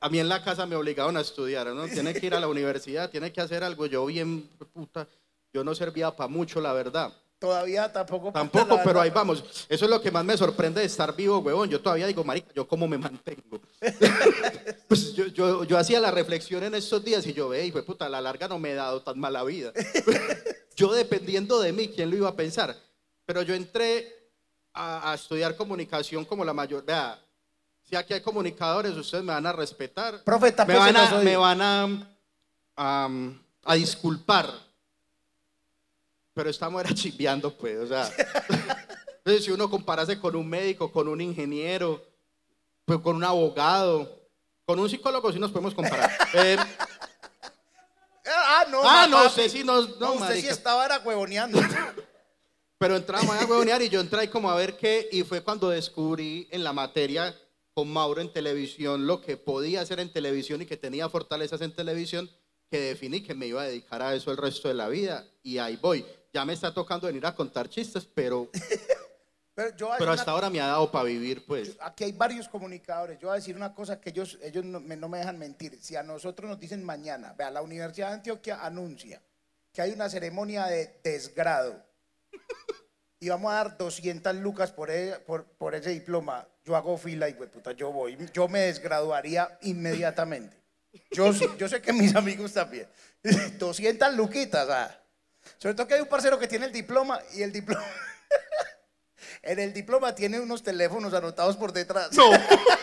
[0.00, 1.86] a mí en la casa me obligaron a estudiar, ¿no?
[1.86, 3.86] Tiene que ir a la universidad, tiene que hacer algo.
[3.86, 5.08] Yo bien, puta,
[5.52, 7.12] yo no servía para mucho, la verdad.
[7.38, 8.32] Todavía tampoco.
[8.32, 9.44] Tampoco, pero ahí vamos.
[9.68, 11.70] Eso es lo que más me sorprende de estar vivo, huevón.
[11.70, 13.60] Yo todavía digo, marica, ¿yo cómo me mantengo?
[14.88, 17.84] pues yo, yo, yo hacía la reflexión en estos días y yo, ve, hijo de
[17.84, 19.72] puta, a la larga no me he dado tan mala vida.
[20.78, 22.76] yo dependiendo de mí, ¿quién lo iba a pensar?
[23.26, 24.30] Pero yo entré
[24.72, 26.84] a, a estudiar comunicación como la mayor.
[26.84, 27.18] Vea,
[27.82, 30.22] si aquí hay comunicadores, ustedes me van a respetar.
[30.22, 32.08] Profe, me van, a, me van a,
[32.76, 33.08] a,
[33.64, 34.48] a disculpar.
[36.32, 38.08] Pero estamos era chipeando, pues, o sea.
[39.16, 42.06] Entonces, si uno comparase con un médico, con un ingeniero,
[42.84, 44.28] pues con un abogado,
[44.64, 46.08] con un psicólogo, sí nos podemos comparar.
[46.34, 46.56] Eh,
[48.30, 48.80] Ah, no.
[48.84, 49.28] ah, no, papi.
[49.28, 49.88] usted sí nos.
[49.98, 50.50] No, No, usted sí marica.
[50.52, 51.60] estaba era huevoneando.
[52.78, 56.46] Pero entramos a huevonear y yo entré como a ver qué, y fue cuando descubrí
[56.52, 57.34] en la materia
[57.74, 61.72] con Mauro en televisión lo que podía hacer en televisión y que tenía fortalezas en
[61.72, 62.30] televisión,
[62.70, 65.58] que definí que me iba a dedicar a eso el resto de la vida, y
[65.58, 66.04] ahí voy.
[66.32, 68.48] Ya me está tocando venir a contar chistes, pero,
[69.58, 71.76] Pero yo hasta una- ahora me ha dado para vivir, pues.
[71.80, 73.18] Aquí hay varios comunicadores.
[73.18, 75.76] Yo voy a decir una cosa que ellos, ellos no, me, no me dejan mentir.
[75.82, 79.20] Si a nosotros nos dicen mañana, vea, la Universidad de Antioquia anuncia
[79.72, 81.84] que hay una ceremonia de desgrado
[83.20, 87.28] y vamos a dar 200 lucas por, e- por, por ese diploma, yo hago fila
[87.28, 88.16] y puta, yo voy.
[88.32, 90.56] Yo me desgraduaría inmediatamente.
[91.10, 92.88] Yo, yo sé que mis amigos también.
[93.58, 95.00] 200 luquitas, ah.
[95.58, 97.84] Sobre todo que hay un parcero que tiene el diploma y el diploma.
[99.42, 102.12] En el diploma tiene unos teléfonos anotados por detrás.
[102.16, 102.30] No.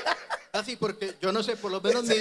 [0.51, 2.15] Así, porque yo no sé, por lo menos mi,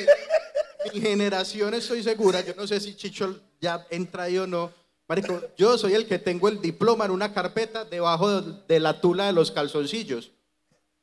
[0.93, 4.73] mi generación estoy segura, yo no sé si Chicho ya entra ahí o no.
[5.07, 9.01] Marico, yo soy el que tengo el diploma en una carpeta debajo de, de la
[9.01, 10.33] tula de los calzoncillos.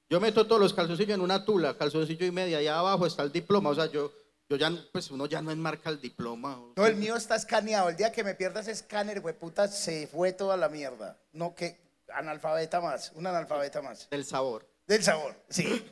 [0.09, 3.31] Yo meto todos los calzoncillos en una tula, calzoncillo y media, y abajo está el
[3.31, 3.69] diploma.
[3.69, 4.11] O sea, yo,
[4.49, 6.59] yo ya, pues uno ya no enmarca el diploma.
[6.75, 7.87] No, el mío está escaneado.
[7.87, 11.17] El día que me pierda ese escáner, puta, se fue toda la mierda.
[11.31, 11.79] No, que
[12.13, 14.09] analfabeta más, un analfabeta más.
[14.09, 14.67] Del sabor.
[14.87, 15.85] Del sabor, sí.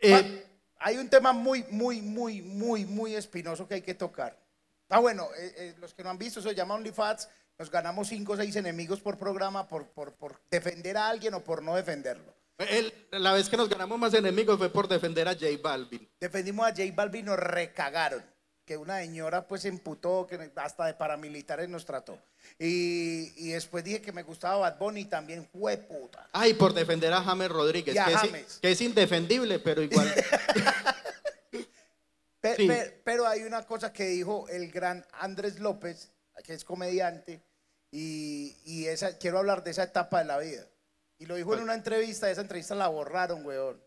[0.00, 0.44] Eh,
[0.82, 4.38] Ah, hay un tema muy, muy, muy, muy, muy espinoso que hay que tocar.
[4.88, 7.28] Ah, bueno, eh, eh, los que no han visto, se llama OnlyFats.
[7.58, 11.44] Nos ganamos cinco o seis enemigos por programa por, por, por defender a alguien o
[11.44, 12.32] por no defenderlo.
[12.58, 16.08] el- la vez que nos ganamos más enemigos fue por defender a J Balvin.
[16.18, 18.24] Defendimos a J Balvin, nos recagaron.
[18.70, 22.16] Que una señora pues se emputó, que hasta de paramilitares nos trató.
[22.56, 26.28] Y, y después dije que me gustaba Bad Bunny también fue puta.
[26.30, 28.58] Ay, por defender a James Rodríguez, a que, es, James.
[28.62, 30.14] que es indefendible, pero igual.
[32.40, 32.68] Pe- Sí.
[32.68, 36.12] pe- pero hay una cosa que dijo el gran Andrés López,
[36.44, 37.42] que es comediante,
[37.90, 40.64] y, y esa, quiero hablar de esa etapa de la vida.
[41.18, 43.82] Y lo dijo en una entrevista, esa entrevista la borraron, weón.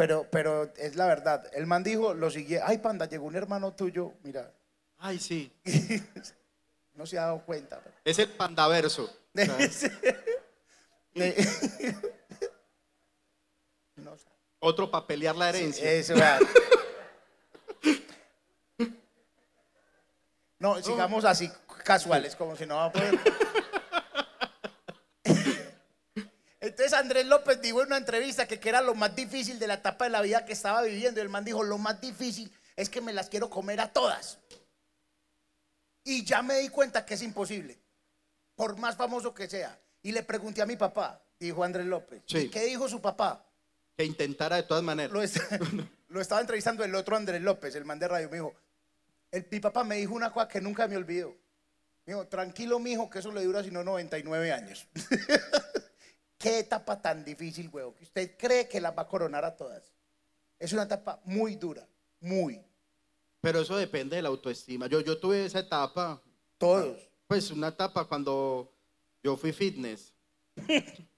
[0.00, 1.46] Pero, pero es la verdad.
[1.52, 4.50] El man dijo lo siguiente, ay panda, llegó un hermano tuyo, mira,
[4.96, 5.52] Ay, sí.
[6.94, 7.82] no se ha dado cuenta.
[7.84, 9.14] pero- Es el pandaverso.
[13.96, 14.16] No.
[14.60, 15.92] Otro para pelear la herencia.
[15.92, 16.14] Eso.
[20.58, 21.52] No, sigamos así
[21.84, 23.20] casuales, como si no va a poder.
[26.60, 29.74] Entonces Andrés López dijo en una entrevista que, que era lo más difícil de la
[29.74, 31.20] etapa de la vida que estaba viviendo.
[31.20, 34.38] Y el man dijo, lo más difícil es que me las quiero comer a todas.
[36.04, 37.78] Y ya me di cuenta que es imposible,
[38.54, 39.78] por más famoso que sea.
[40.02, 42.22] Y le pregunté a mi papá, dijo Andrés López.
[42.26, 42.38] Sí.
[42.38, 43.44] ¿Y qué dijo su papá?
[43.96, 45.12] Que intentara de todas maneras.
[45.12, 45.58] lo, está-
[46.08, 48.54] lo estaba entrevistando el otro Andrés López, el man de radio, me dijo,
[49.30, 51.36] el, mi papá me dijo una cosa que nunca me olvidó.
[52.06, 54.88] Me dijo, tranquilo, mijo, que eso le dura sino 99 años.
[56.40, 59.92] Qué etapa tan difícil, huevo, que usted cree que las va a coronar a todas.
[60.58, 61.86] Es una etapa muy dura,
[62.18, 62.64] muy.
[63.42, 64.86] Pero eso depende de la autoestima.
[64.86, 66.18] Yo, yo tuve esa etapa,
[66.56, 66.98] Todos.
[67.26, 68.72] pues una etapa cuando
[69.22, 70.14] yo fui fitness.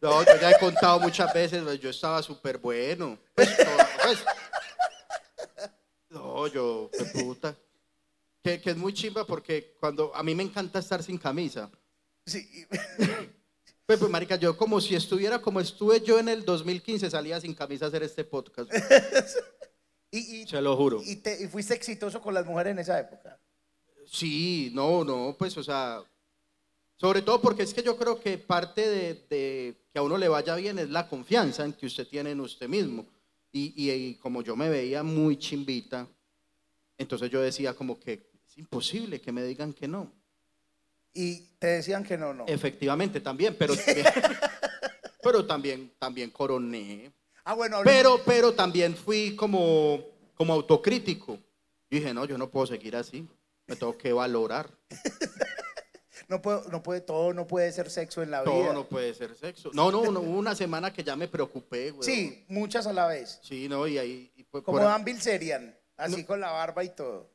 [0.00, 3.16] No, yo ya he contado muchas veces, pues, yo estaba súper bueno.
[3.34, 4.24] Pues, todo, pues.
[6.10, 7.56] No, yo, qué puta.
[8.44, 11.70] Que, que es muy chimba porque cuando a mí me encanta estar sin camisa.
[12.26, 12.46] Sí.
[13.86, 17.52] Pues, pues, marica, yo como si estuviera como estuve yo en el 2015, salía sin
[17.52, 18.70] camisa a hacer este podcast.
[20.10, 21.02] Y, y- Se lo juro.
[21.04, 23.38] Y, te- y fuiste exitoso con las mujeres en esa época.
[24.06, 26.02] Sí, no, no, pues, o sea,
[26.96, 30.28] sobre todo porque es que yo creo que parte de, de que a uno le
[30.28, 33.04] vaya bien es la confianza en que usted tiene en usted mismo.
[33.52, 36.06] Y, y- y como yo me veía muy chimbita,
[36.96, 40.12] entonces yo decía como que es imposible que me digan que no.
[41.12, 42.44] Y te decían que no, no.
[42.46, 43.74] Efectivamente, también, pero,
[45.22, 47.12] pero también, también coroné.
[47.44, 50.00] Ah, bueno, Pero, pero también fui como,
[50.34, 51.34] como autocrítico.
[51.90, 53.28] Yo dije, no, yo no puedo seguir así.
[53.66, 54.70] Me tengo que valorar.
[56.28, 58.52] no, puedo, no puede, todo no puede ser sexo en la vida.
[58.52, 59.70] Todo no puede ser sexo.
[59.74, 62.08] No, no, no, hubo una semana que ya me preocupé, güey.
[62.08, 63.40] Sí, muchas a la vez.
[63.42, 64.32] Sí, no, y ahí.
[64.36, 67.33] y fue Como por- Dan Bilzerian, así con la barba y todo.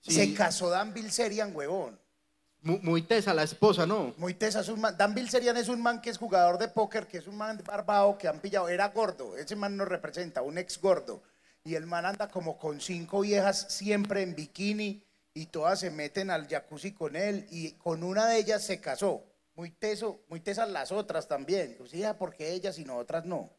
[0.00, 1.98] Sí, Se casó Dan Bilzerian, huevón.
[2.62, 4.14] mu- muy tesa la esposa, ¿no?
[4.16, 4.96] Muy tesa, es un man.
[4.96, 8.18] Dan Bilzerian es un man que es jugador de póker, que es un man barbado
[8.18, 8.68] que han pillado.
[8.68, 11.22] Era gordo, ese man nos representa, un ex gordo.
[11.64, 15.02] Y el man anda como con cinco viejas siempre en bikini
[15.34, 19.24] y todas se meten al jacuzzi con él y con una de ellas se casó.
[19.54, 21.74] Muy teso, muy tesas las otras también.
[21.76, 23.50] Pues sí, ¿por qué ellas y no otras no?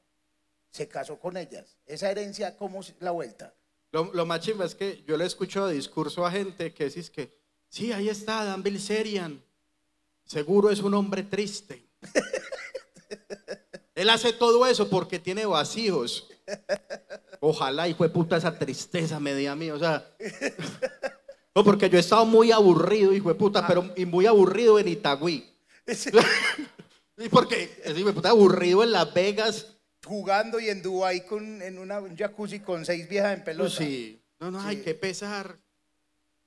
[0.71, 1.77] Se casó con ellas.
[1.85, 3.53] Esa herencia, ¿cómo es la vuelta?
[3.91, 7.37] Lo, lo más chimba es que yo le escucho discurso a gente que decís que,
[7.69, 9.43] sí, ahí está Dan Bilzerian.
[10.25, 11.85] Seguro es un hombre triste.
[13.95, 16.29] Él hace todo eso porque tiene vacíos.
[17.39, 19.69] Ojalá, hijo de puta, esa tristeza me dé a mí.
[19.71, 20.09] O sea,
[21.55, 24.87] no, porque yo he estado muy aburrido, hijo de puta, pero y muy aburrido en
[24.87, 25.47] Itagüí.
[27.17, 29.67] Y porque, hijo de puta, aburrido en Las Vegas.
[30.05, 33.63] Jugando y en Dubái con, en una, un jacuzzi con seis viejas en pelota.
[33.77, 34.21] Pues sí.
[34.39, 34.83] No, no, hay Sí.
[34.83, 35.57] que pesar.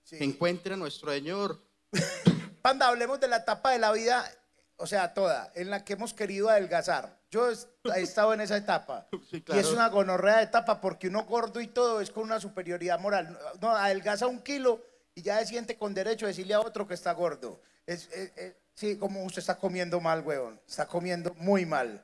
[0.03, 0.17] Sí.
[0.21, 1.61] Encuentre a nuestro Señor.
[2.63, 4.29] Panda, hablemos de la etapa de la vida,
[4.77, 7.17] o sea, toda, en la que hemos querido adelgazar.
[7.31, 9.07] Yo he estado en esa etapa.
[9.31, 9.61] Sí, Y claro.
[9.61, 13.39] es una gonorrea de etapa porque uno gordo y todo es con una superioridad moral.
[13.61, 14.83] No, adelgaza un kilo
[15.15, 17.61] y ya se siente con derecho a decirle a otro que está gordo.
[17.87, 20.61] Es, es- es- sí, como usted está comiendo mal, weón.
[20.67, 22.03] Está comiendo muy mal.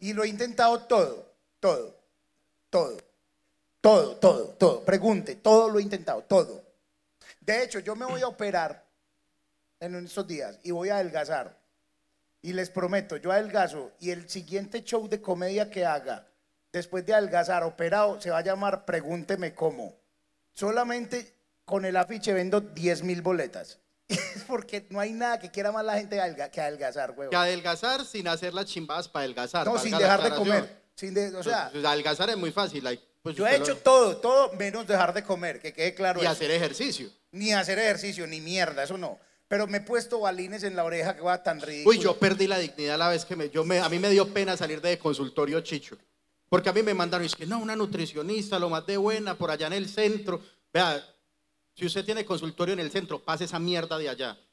[0.00, 1.96] Y lo he intentado todo, todo,
[2.70, 2.98] todo,
[3.80, 4.84] todo, todo, todo.
[4.84, 6.62] Pregunte, todo lo he intentado, todo.
[7.40, 8.84] De hecho, yo me voy a operar
[9.80, 11.56] en estos días y voy a adelgazar.
[12.42, 16.28] Y les prometo, yo adelgazo y el siguiente show de comedia que haga
[16.72, 19.96] después de adelgazar operado se va a llamar Pregúnteme cómo.
[20.52, 21.34] Solamente
[21.64, 23.78] con el afiche vendo 10 mil boletas.
[24.46, 26.16] Porque no hay nada que quiera más la gente
[26.52, 27.30] que adelgazar, huevo.
[27.30, 29.66] Que adelgazar sin hacer las chimbadas para adelgazar.
[29.66, 30.82] No, sin dejar de comer.
[30.94, 32.82] Sin de- o sea, Pues, adelgazar es muy fácil.
[32.82, 36.20] like, pues, yo he hecho lo- todo, todo menos dejar de comer, que quede claro.
[36.20, 36.32] Y eso.
[36.32, 37.10] hacer ejercicio.
[37.32, 39.18] Ni hacer ejercicio, ni mierda, eso no.
[39.46, 41.96] Pero me he puesto balines en la oreja que va tan ridículo.
[41.96, 44.32] Uy, yo perdí la dignidad la vez que me, yo me, a mí me dio
[44.32, 45.96] pena salir de consultorio chicho.
[46.48, 49.36] Porque a mí me mandaron, y es que no, una nutricionista, lo más de buena,
[49.36, 50.40] por allá en el centro.
[50.72, 51.02] Vea,
[51.78, 54.36] si usted tiene consultorio en el centro, pase esa mierda de allá.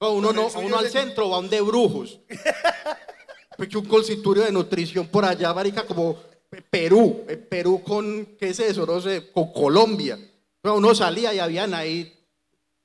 [0.00, 2.20] No, uno, no, uno al centro va a un de brujos.
[3.56, 6.16] Porque un consultorio de nutrición por allá, marica, como
[6.48, 7.24] Pe- Perú.
[7.28, 8.86] eh, Perú con, ¿qué es eso?
[8.86, 10.16] No sé, con Colombia.
[10.62, 12.16] No, uno salía y habían ahí...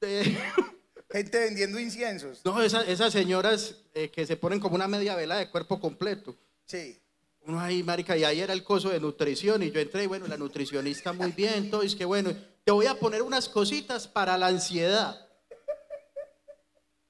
[0.01, 0.36] eh,
[1.12, 2.41] Gente vendiendo inciensos.
[2.43, 6.36] no, esas, esas señoras eh, que se ponen como una media vela de cuerpo completo.
[6.65, 6.97] Sí.
[7.45, 10.25] Uno ahí, marica, y ahí era el coso de nutrición y yo entré y bueno,
[10.27, 14.38] la nutricionista muy bien, todo, es que bueno, te voy a poner unas cositas para
[14.38, 15.28] la ansiedad.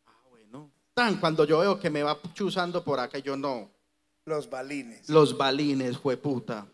[0.05, 0.71] Ah, bueno.
[0.93, 3.71] Tan cuando yo veo que me va chuzando por acá, yo no.
[4.25, 5.09] Los balines.
[5.09, 6.67] Los balines, puta.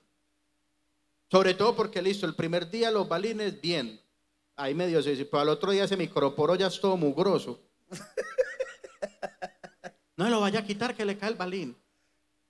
[1.31, 3.99] Sobre todo porque listo, el primer día los balines, bien.
[4.55, 7.61] Ahí medio se pero al otro día ese microporo ya es todo mugroso.
[10.17, 11.77] No lo vaya a quitar que le cae el balín.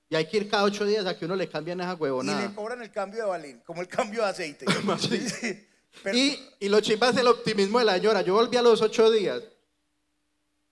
[0.09, 2.47] Y hay que ir cada ocho días a que uno le cambien esa Y huevonada.
[2.47, 4.65] le cobran el cambio de balín, como el cambio de aceite.
[4.97, 5.67] Sí.
[6.04, 8.21] Pero- Y, y lo chimba es el optimismo de la señora.
[8.21, 9.41] Yo volví a los ocho días.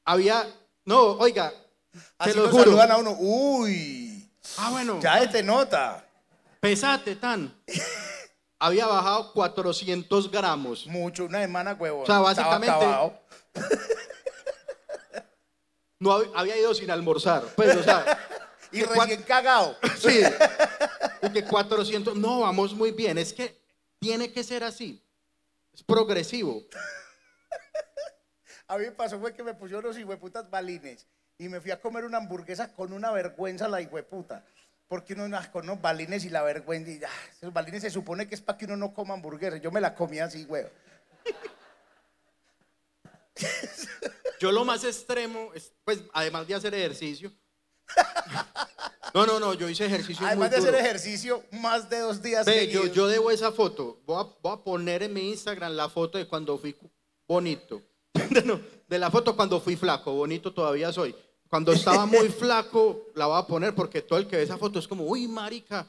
[0.06, 0.48] Había,
[0.86, 1.54] no, oiga,
[2.18, 2.64] así te lo juro.
[2.64, 3.16] saludan a uno.
[3.20, 6.08] Uy, Ah, bueno, ya te nota.
[6.62, 7.54] pesate tan.
[8.60, 10.88] Había bajado 400 gramos.
[10.88, 12.04] Mucho, una semana, huevón.
[12.04, 12.86] O sea, básicamente-.
[16.00, 17.44] No hab- había ido sin almorzar.
[17.56, 18.06] Pues, o sea,
[18.72, 19.76] Y recién cagado.
[20.00, 20.22] sí.
[21.24, 23.18] Y que 400, no, vamos muy bien.
[23.18, 23.60] Es que
[24.00, 25.02] tiene que ser así.
[25.78, 26.66] Es progresivo.
[28.68, 31.06] A mí me pasó fue que me pusieron los hijueputas balines
[31.38, 34.44] y me fui a comer una hamburguesa con una vergüenza la hijueputa.
[34.88, 36.90] Porque uno ah, con unos balines y la vergüenza.
[36.90, 39.62] Y, ah, esos balines se supone que es para que uno no coma hamburguesas.
[39.62, 40.66] Yo me la comía así, güey.
[44.40, 47.32] Yo lo más extremo, es, pues además de hacer ejercicio,
[49.13, 50.84] No, no, no, yo hice ejercicio muy Además de hacer duro.
[50.84, 54.00] ejercicio, más de dos días Ve, yo, yo debo esa foto.
[54.06, 56.76] Voy a, voy a poner en mi Instagram la foto de cuando fui
[57.28, 57.82] bonito.
[58.45, 60.13] No, de la foto cuando fui flaco.
[60.13, 61.15] Bonito todavía soy.
[61.50, 64.78] Cuando estaba muy flaco, la voy a poner porque todo el que ve esa foto
[64.80, 65.88] es como, uy, marica,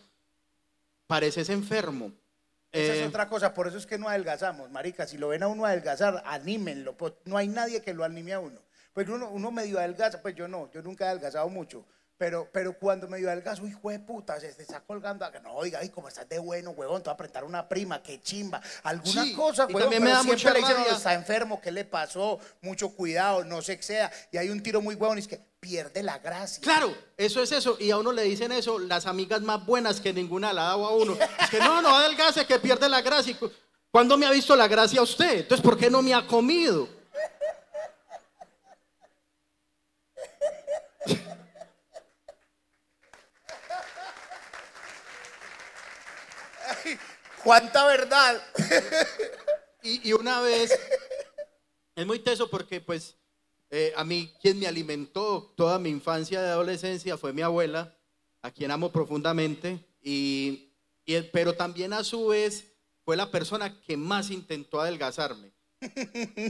[1.07, 2.13] pareces enfermo.
[2.71, 5.07] Esa Eh, es otra cosa, por eso es que no adelgazamos, marica.
[5.07, 6.97] Si lo ven a uno adelgazar, anímenlo.
[7.25, 8.61] No hay nadie que lo anime a uno.
[8.99, 11.85] Pues uno, uno medio adelgaza, pues yo no, yo nunca he adelgazado mucho.
[12.17, 15.25] Pero, pero cuando medio adelgazo, hijo de puta, se, se está colgando.
[15.25, 18.03] acá, No, oiga, ay, como estás de bueno, huevón, te va a apretar una prima,
[18.03, 18.61] qué chimba.
[18.83, 21.71] Alguna Sí, cosa, huevón, también me pero da siempre mucha le dicen, está enfermo, ¿qué
[21.71, 22.41] le pasó?
[22.61, 24.11] Mucho cuidado, no se exceda.
[24.33, 26.61] Y hay un tiro muy huevón, y es que pierde la gracia.
[26.61, 27.77] Claro, eso es eso.
[27.79, 30.87] Y a uno le dicen eso las amigas más buenas que ninguna la ha dado
[30.87, 31.17] a uno.
[31.41, 33.39] Es que no, no adelgace, que pierde la gracia.
[33.93, 35.39] ¿Cuándo me ha visto la gracia a usted?
[35.43, 36.98] Entonces, ¿por qué no me ha comido?
[47.49, 48.43] ¿Cuánta verdad?
[49.83, 50.71] Y, y una vez,
[51.97, 53.17] es muy teso porque pues
[53.71, 57.97] eh, a mí quien me alimentó toda mi infancia y adolescencia fue mi abuela,
[58.43, 60.75] a quien amo profundamente, y,
[61.07, 62.67] y- pero también a su vez
[63.03, 65.51] fue la persona que más intentó adelgazarme.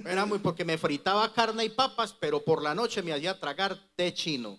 [0.05, 3.79] Era muy porque me fritaba carne y papas, pero por la noche me hacía tragar
[3.95, 4.59] té chino.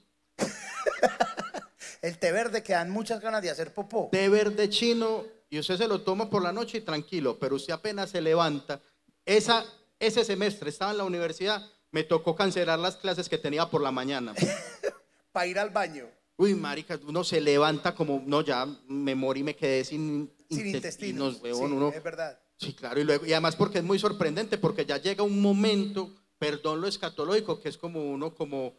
[2.02, 4.08] El té verde que dan muchas ganas de hacer popó.
[4.10, 7.74] té verde chino y usted se lo toma por la noche y tranquilo, pero usted
[7.74, 8.82] apenas se levanta.
[9.26, 9.66] Esa,
[10.00, 13.92] ese semestre estaba en la universidad, me tocó cancelar las clases que tenía por la
[13.92, 14.34] mañana.
[15.32, 16.08] Para ir al baño.
[16.38, 21.42] Uy, marica, uno se levanta como, no, ya me morí, me quedé sin, Sin intestinos.
[21.44, 22.40] Sí, uno- Es verdad.
[22.58, 26.14] Sí, claro, y, luego, y además porque es muy sorprendente, porque ya llega un momento,
[26.38, 28.74] perdón lo escatológico, que es como uno como,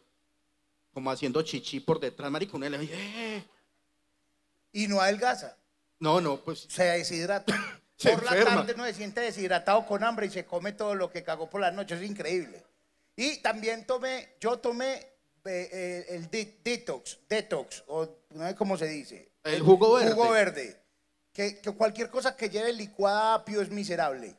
[0.93, 3.45] como haciendo chichi por detrás, marica, uno le dice, "Eh".
[4.73, 5.57] Y no adelgaza.
[6.01, 7.55] No, no, pues Se deshidrata.
[7.97, 11.11] Se por la tarde no se siente deshidratado con hambre y se come todo lo
[11.11, 11.97] que cagó por la noche.
[11.97, 12.65] Es increíble.
[13.15, 18.79] Y también tomé, yo tomé eh, eh, el de- detox, detox, o no sé cómo
[18.79, 19.29] se dice.
[19.45, 20.13] El jugo verde.
[20.13, 20.81] Jugo verde.
[21.35, 24.35] Que, que cualquier cosa que lleve licuada apio es miserable.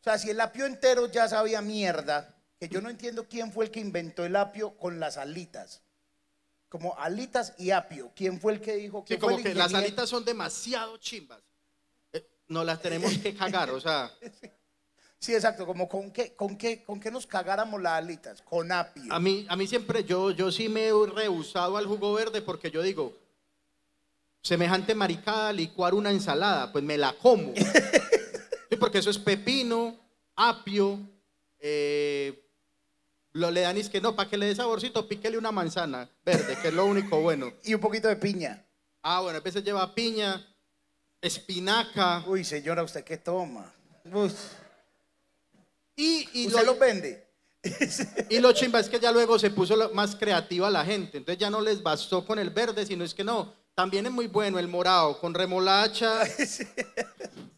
[0.00, 3.66] O sea, si el apio entero ya sabía mierda, que yo no entiendo quién fue
[3.66, 5.82] el que inventó el apio con las alitas.
[6.68, 8.10] Como alitas y apio.
[8.14, 11.40] ¿Quién fue el que dijo Sí, ¿Quién fue como que las alitas son demasiado chimbas.
[12.12, 14.10] Eh, no las tenemos que cagar, o sea,
[15.18, 19.12] Sí, exacto, como con qué, con qué, con qué nos cagáramos las alitas, con apio.
[19.12, 22.70] a mí, a mí siempre, yo, yo sí me he rehusado al jugo verde porque
[22.70, 23.14] yo digo,
[24.42, 27.52] semejante maricada, licuar una ensalada, pues me la como.
[28.68, 29.96] Sí, porque eso es pepino,
[30.34, 30.98] apio,
[31.60, 32.45] eh,
[33.36, 36.08] lo le dan y es que no, para que le dé saborcito, píquele una manzana
[36.24, 37.52] verde, que es lo único bueno.
[37.64, 38.64] Y un poquito de piña.
[39.02, 40.44] Ah, bueno, a veces lleva piña,
[41.20, 43.72] espinaca, Uy, señora, ¿usted qué toma?
[45.96, 47.26] Y, y ¿Usted lo- los vende?
[48.30, 51.18] Y lo chimba es que ya luego se puso más creativa la gente.
[51.18, 53.52] Entonces ya no les bastó con el verde, sino es que no.
[53.74, 56.22] También es muy bueno el morado, con remolacha,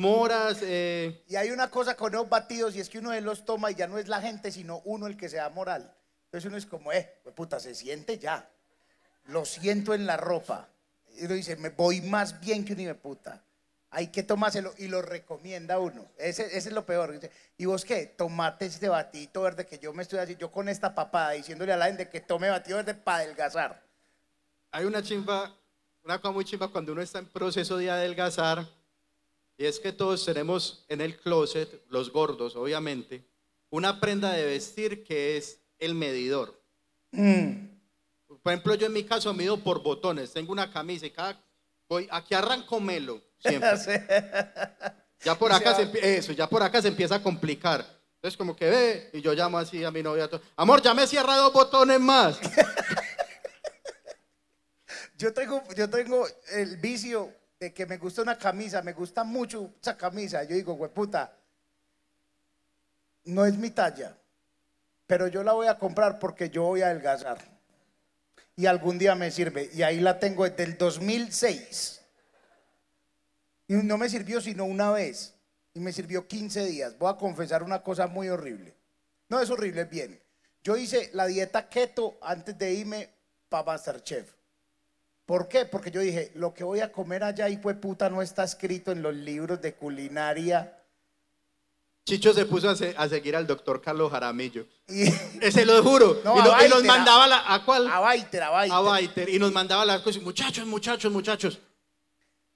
[0.00, 0.58] moras.
[0.62, 3.70] eh, Y hay una cosa con los batidos y es que uno de los toma
[3.70, 5.94] y ya no es la gente, sino uno el que se da moral.
[6.24, 8.48] Entonces uno es como, eh, puta, se siente ya.
[9.26, 10.68] Lo siento en la ropa.
[11.16, 13.42] Y uno dice, me voy más bien que un hijo puta.
[13.92, 16.06] Hay que tomárselo y lo recomienda uno.
[16.16, 17.12] Ese, ese es lo peor.
[17.12, 18.06] Dice, ¿Y vos qué?
[18.06, 21.76] Tomate este batito verde que yo me estoy haciendo, yo con esta papada diciéndole a
[21.76, 23.82] la gente que tome batido verde para adelgazar.
[24.70, 25.52] hay una chimba,
[26.04, 28.64] una cosa muy chimba cuando uno está en proceso de adelgazar.
[29.60, 33.26] Y es que todos tenemos en el closet, los gordos, obviamente,
[33.68, 36.58] una prenda de vestir que es el medidor.
[37.10, 40.32] Por ejemplo, yo en mi caso mido por botones.
[40.32, 41.38] Tengo una camisa y cada.
[41.90, 43.20] Voy, aquí arranco melo.
[43.38, 43.70] Siempre.
[45.22, 47.84] Ya por acá se eso, ya por acá se empieza a complicar.
[48.14, 51.36] Entonces como que ve y yo llamo así a mi novia, amor, ya me cierra
[51.36, 52.40] dos botones más.
[55.18, 57.30] Yo tengo, yo tengo el vicio
[57.60, 60.42] de que me gusta una camisa, me gusta mucho esa camisa.
[60.44, 61.36] Yo digo, puta,
[63.24, 64.16] no es mi talla,
[65.06, 67.38] pero yo la voy a comprar porque yo voy a adelgazar.
[68.56, 69.68] Y algún día me sirve.
[69.74, 72.00] Y ahí la tengo desde el 2006.
[73.68, 75.34] Y no me sirvió sino una vez.
[75.74, 76.98] Y me sirvió 15 días.
[76.98, 78.74] Voy a confesar una cosa muy horrible.
[79.28, 80.20] No es horrible, es bien.
[80.62, 83.10] Yo hice la dieta keto antes de irme
[83.48, 84.39] para Masterchef.
[85.30, 85.64] ¿Por qué?
[85.64, 88.90] Porque yo dije, lo que voy a comer allá y fue puta no está escrito
[88.90, 90.76] en los libros de culinaria.
[92.04, 94.66] Chicho se puso a, se- a seguir al doctor Carlos Jaramillo.
[94.88, 95.04] Y,
[95.40, 96.20] Ese lo juro.
[96.24, 97.86] No, y, a y nos mandaba la, ¿a cuál?
[97.86, 98.76] a Baiter, a Baiter.
[98.76, 99.28] A Baiter.
[99.28, 100.20] Y nos mandaba las cosas.
[100.20, 101.60] Muchachos, muchachos, muchachos.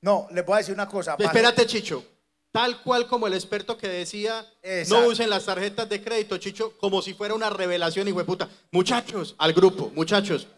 [0.01, 1.15] No, le voy a decir una cosa.
[1.17, 2.05] Espérate, Chicho.
[2.51, 5.01] Tal cual como el experto que decía, Exacto.
[5.05, 8.49] no usen las tarjetas de crédito, Chicho, como si fuera una revelación, hijo de puta.
[8.73, 10.49] Muchachos, al grupo, muchachos,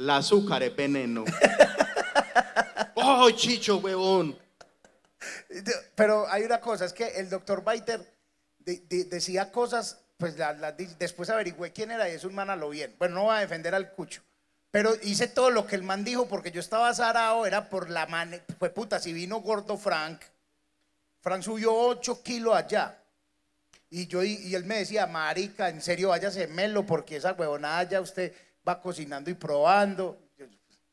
[0.00, 1.24] el azúcar es veneno.
[2.94, 4.36] ¡Oh, Chicho, huevón!
[5.94, 8.00] Pero hay una cosa, es que el doctor Baiter
[8.58, 12.50] de- de- decía cosas, pues la- la después averigüé quién era y es un man
[12.50, 12.94] a lo bien.
[12.98, 14.22] Bueno, no va a defender al cucho.
[14.70, 18.06] Pero hice todo lo que el man dijo porque yo estaba zarado, era por la
[18.06, 20.20] man, fue puta, si vino gordo Frank,
[21.20, 22.96] Frank subió 8 kilos allá.
[23.90, 27.82] Y yo y, y él me decía, marica, en serio, váyase melo, porque esa huevonada
[27.82, 28.32] ya usted
[28.68, 30.18] va cocinando y probando.
[30.36, 30.46] Yo,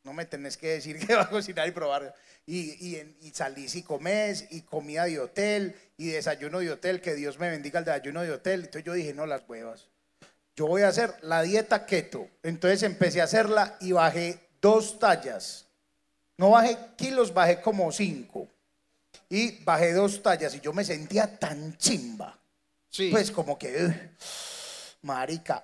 [0.03, 2.13] no me tenés que decir que va a cocinar y probar.
[2.45, 7.37] Y, y, salís y comés, y comida de hotel, y desayuno de hotel, que Dios
[7.39, 8.61] me bendiga el desayuno de hotel.
[8.61, 9.89] Entonces yo dije, no, las huevas.
[10.55, 12.27] Yo voy a hacer la dieta keto.
[12.41, 15.67] Entonces empecé a hacerla y bajé dos tallas.
[16.37, 18.47] No bajé kilos, bajé como cinco.
[19.29, 22.39] Y bajé dos tallas y yo me sentía tan chimba.
[22.89, 23.09] Sí.
[23.11, 23.91] Pues como que,
[25.01, 25.63] marica,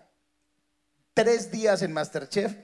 [1.14, 2.56] tres días en Masterchef.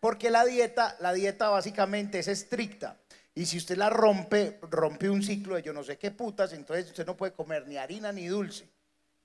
[0.00, 2.98] Porque la dieta, la dieta básicamente es estricta.
[3.34, 6.86] Y si usted la rompe, rompe un ciclo de yo no sé qué putas, entonces
[6.86, 8.68] usted no puede comer ni harina ni dulce.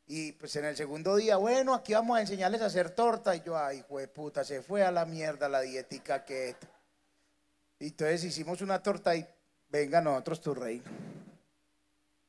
[0.07, 3.36] Y pues en el segundo día, bueno, aquí vamos a enseñarles a hacer torta.
[3.36, 6.55] Y yo, ay, hijo puta, se fue a la mierda la dietica que.
[7.80, 9.26] Y entonces hicimos una torta y
[9.69, 10.86] venga nosotros tu reino.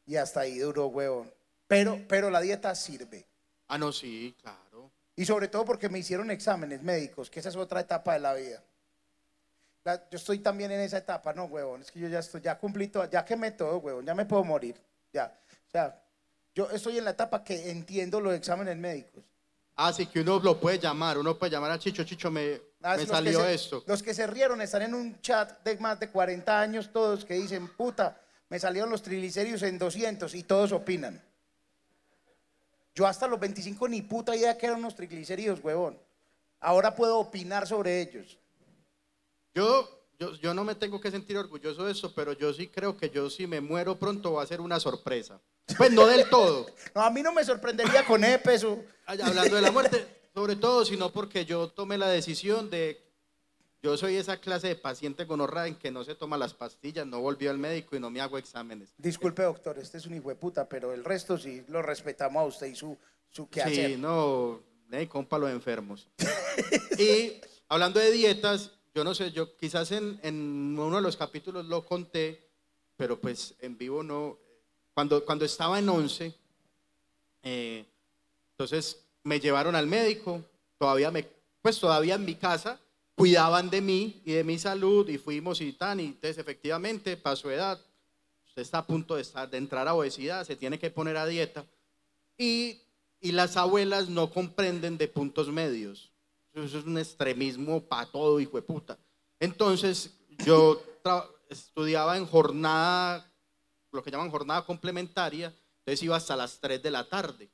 [0.07, 1.31] Y hasta ahí duró, huevón.
[1.69, 3.27] Pero, pero la dieta sirve.
[3.69, 4.66] Ah, no, sí, claro.
[5.17, 8.35] Y sobre todo porque me hicieron exámenes médicos, que esa es otra etapa de la
[8.35, 8.63] vida.
[9.85, 11.81] La- yo estoy también en esa etapa, no, huevón.
[11.83, 14.05] Es que yo ya estoy, ya cumplí todo, ya quemé todo, huevón.
[14.05, 14.77] Ya me puedo morir.
[15.13, 15.33] Ya.
[15.69, 16.03] O sea,
[16.55, 19.25] yo estoy en la etapa que entiendo los exámenes médicos.
[19.77, 23.07] Así que uno lo puede llamar, uno puede llamar a Chicho, Chicho, me, Ah, me
[23.07, 23.85] salió se- esto.
[23.87, 27.35] Los que se rieron están en un chat de más de 40 años, todos que
[27.35, 31.23] dicen, puta, me salieron los triglicéridos en 200 y todos opinan.
[32.97, 35.99] Yo hasta los 25 ni puta idea que eran unos triglicéridos, huevón.
[36.59, 38.39] Ahora puedo opinar sobre ellos.
[39.55, 39.87] Yo,
[40.19, 43.11] yo, yo no me tengo que sentir orgulloso de eso, pero yo sí creo que
[43.11, 45.39] yo si me muero pronto va a ser una sorpresa.
[45.77, 48.83] Pues no del todo, No, a mí no me sorprendería con ese peso.
[49.05, 53.06] Hablando de la muerte, sobre todo, sino porque yo tomé la decisión de,
[53.87, 57.21] yo soy esa clase de paciente gonorrea en que no se toma las pastillas, no
[57.21, 58.93] volvió al médico y no me hago exámenes.
[58.99, 62.47] Disculpe, doctor, este es un hijo de puta, pero el resto sí lo respetamos a
[62.47, 62.99] usted y su,
[63.31, 63.93] su quehacer.
[63.93, 64.61] Sí, no,
[64.91, 66.09] eh, compa los enfermos.
[66.99, 71.65] y hablando de dietas, yo no sé, yo quizás en, en uno de los capítulos
[71.67, 72.45] lo conté,
[72.97, 74.37] pero pues en vivo no.
[74.95, 76.35] Cuando, cuando estaba en 11,
[77.45, 77.85] eh,
[78.51, 80.43] entonces me llevaron al médico,
[80.77, 81.25] todavía me,
[81.63, 82.81] pues todavía en mi casa
[83.17, 87.51] cuidaban de mí y de mi salud y fuimos y tan, y entonces efectivamente pasó
[87.51, 87.81] edad,
[88.47, 91.27] usted está a punto de, estar, de entrar a obesidad, se tiene que poner a
[91.27, 91.65] dieta
[92.39, 92.83] y,
[93.21, 96.13] y las abuelas no comprenden de puntos medios.
[96.53, 98.99] Eso es un extremismo para todo, hijo de puta.
[99.41, 100.11] Entonces,
[100.45, 100.83] yo
[101.49, 103.31] estudiaba en jornada,
[103.93, 107.51] lo que llaman jornada complementaria, entonces iba hasta las 3 de la tarde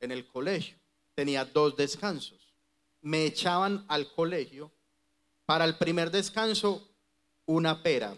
[0.00, 0.78] en el colegio.
[1.14, 2.54] Tenía dos descansos.
[3.00, 4.70] Me echaban al colegio.
[5.48, 6.86] Para el primer descanso,
[7.46, 8.14] una pera.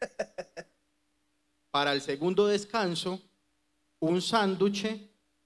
[1.70, 3.22] Para el segundo descanso,
[4.00, 4.84] un sándwich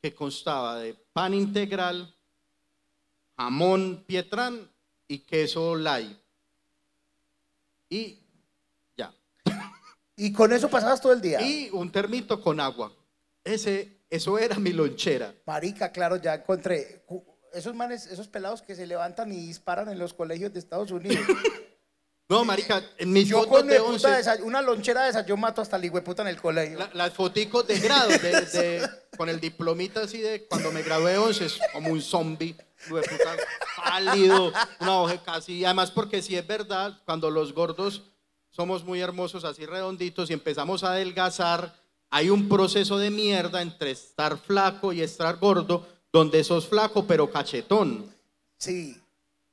[0.01, 2.11] que constaba de pan integral,
[3.37, 4.67] jamón pietrán
[5.09, 6.17] y queso light.
[7.91, 8.19] Y
[8.97, 9.13] ya.
[10.17, 11.43] Y con eso pasabas todo el día.
[11.43, 12.95] Y un termito con agua.
[13.45, 15.35] Ese, eso era mi lonchera.
[15.45, 17.05] Marica, claro, ya encontré.
[17.53, 21.25] Esos manes, esos pelados que se levantan y disparan en los colegios de Estados Unidos.
[22.29, 25.11] No, marica, en mis Yo fotos con mi de puta 11, desa- una lonchera de
[25.11, 26.79] esas, yo mato hasta el puta en el colegio.
[26.79, 28.17] la- las foticos de grado, de-
[28.53, 32.55] de- con el diplomita así de cuando me gradué de 11, es como un zombie,
[32.87, 33.37] hijo de puta,
[33.77, 35.55] pálido, una hoja casi.
[35.55, 38.05] Y además porque si es verdad, cuando los gordos
[38.51, 41.75] somos muy hermosos, así redonditos, y empezamos a adelgazar,
[42.11, 47.31] hay un proceso de mierda entre estar flaco y estar gordo, donde sos flaco pero
[47.31, 48.15] cachetón.
[48.57, 49.01] Sí.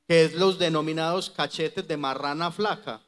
[0.06, 3.00] que es los denominados cachetes de marrana flaca.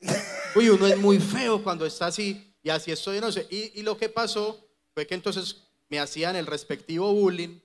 [0.56, 3.46] Uy, uno es muy feo cuando está así, y así estoy, no sé.
[3.50, 7.60] Y, y lo que pasó fue que entonces me hacían el respectivo bullying,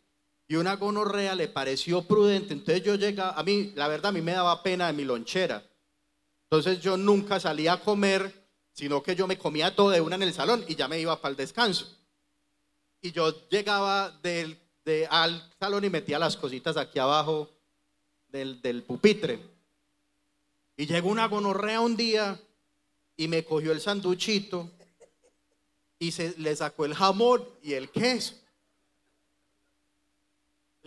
[0.47, 2.53] y una gonorrea le pareció prudente.
[2.53, 5.63] Entonces yo llegaba, a mí, la verdad, a mí me daba pena de mi lonchera.
[6.45, 8.33] Entonces yo nunca salía a comer,
[8.73, 11.21] sino que yo me comía todo de una en el salón y ya me iba
[11.21, 11.95] para el descanso.
[13.01, 14.59] y yo llegaba del,
[15.09, 17.49] al salón y metía las cositas aquí abajo
[18.29, 19.39] del, del pupitre.
[20.77, 22.39] Y llegó una gonorrea un día
[23.17, 24.69] y me cogió el sanduchito
[25.99, 28.35] y se le sacó el jamón y el queso.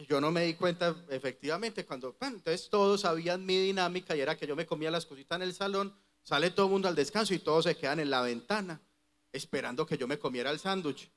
[0.08, 4.36] Yo no me di cuenta, efectivamente, cuando bueno, entonces todos sabían mi dinámica y era
[4.36, 7.34] que yo me comía las cositas en el salón, sale todo el mundo al descanso
[7.34, 8.80] y todos se quedan en la ventana
[9.32, 11.10] esperando que yo me comiera el sándwich.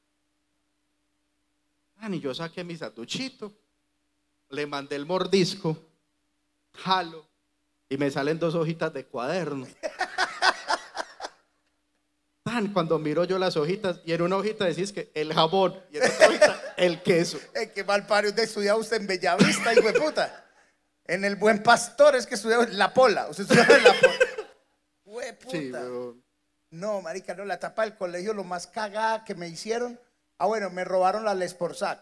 [1.97, 3.53] Ah, y yo saqué mi sanduchito,
[4.49, 5.77] le mandé el mordisco,
[6.73, 7.27] jalo
[7.89, 9.67] y me salen dos hojitas de cuaderno.
[12.43, 15.97] Tan, cuando miro yo las hojitas y en una hojita decís que el jabón y
[15.97, 17.39] en otra hojita el queso.
[17.55, 20.45] Eh, qué mal parió de estudiar usted en Bellavista, hijo de puta.
[21.05, 23.27] En el Buen Pastor es que estudió en La Pola.
[23.29, 24.13] Usted estudió en La Pola.
[25.05, 25.57] Hue puta.
[25.57, 25.71] Sí.
[26.71, 29.99] No, marica, no, la etapa del colegio, lo más cagada que me hicieron.
[30.37, 31.99] Ah, bueno, me robaron la Lesporzac.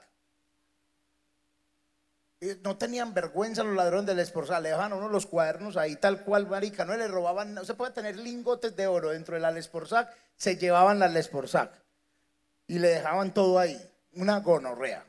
[2.42, 4.62] Eh, No tenían vergüenza los ladrones del Lesporzac.
[4.62, 6.86] Le dejaban uno los cuadernos ahí tal cual, marica.
[6.86, 10.14] No le robaban, no se puede tener lingotes de oro dentro de la Lesporzac.
[10.36, 11.72] Se llevaban la Lesporzac.
[12.68, 13.80] Y le dejaban todo ahí.
[14.14, 15.06] Una gonorrea.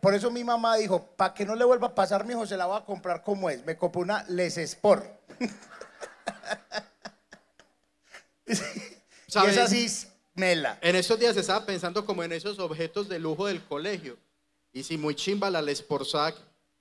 [0.00, 2.56] Por eso mi mamá dijo, para que no le vuelva a pasar, mi hijo, se
[2.56, 3.64] la va a comprar como es.
[3.64, 5.06] Me compró una Les Sport.
[8.46, 9.88] y esa sí
[10.34, 10.78] mela.
[10.82, 14.16] En esos días estaba pensando como en esos objetos de lujo del colegio.
[14.72, 16.34] Y sí, muy chimba la Lesporzac.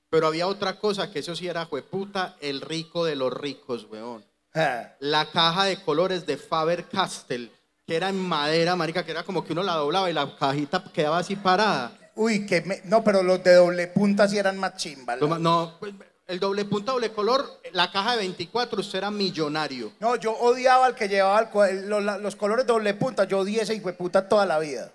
[0.09, 4.23] Pero había otra cosa que eso sí era jueputa, el rico de los ricos, weón.
[4.53, 4.93] Ah.
[4.99, 7.49] La caja de colores de Faber Castell,
[7.87, 10.83] que era en madera, marica, que era como que uno la doblaba y la cajita
[10.93, 11.97] quedaba así parada.
[12.15, 15.19] Uy, que me- no, pero los de doble punta sí eran más chimbas.
[15.19, 15.93] No, pues,
[16.27, 19.91] el doble punta, doble color, la caja de 24, usted era millonario.
[19.99, 21.89] No, yo odiaba al que llevaba el cua- el-
[22.23, 23.25] los, colores doble punta.
[23.25, 24.93] Yo odié ese hijo de puta toda la vida.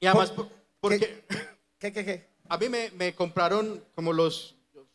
[0.00, 1.24] Y además, Por- por- porque
[1.78, 2.28] ¿Qué, qué, qué?
[2.48, 4.86] a mí me, me compraron como los los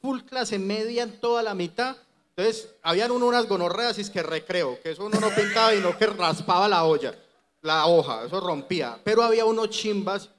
[0.00, 1.96] full clase media en toda la mitad.
[2.36, 5.80] Entonces, habían uno, unas gonorreas y es que recreo, que eso uno no pintaba y
[5.80, 7.14] no que raspaba la olla,
[7.60, 8.98] la hoja, eso rompía.
[9.04, 10.30] Pero había unos chimbas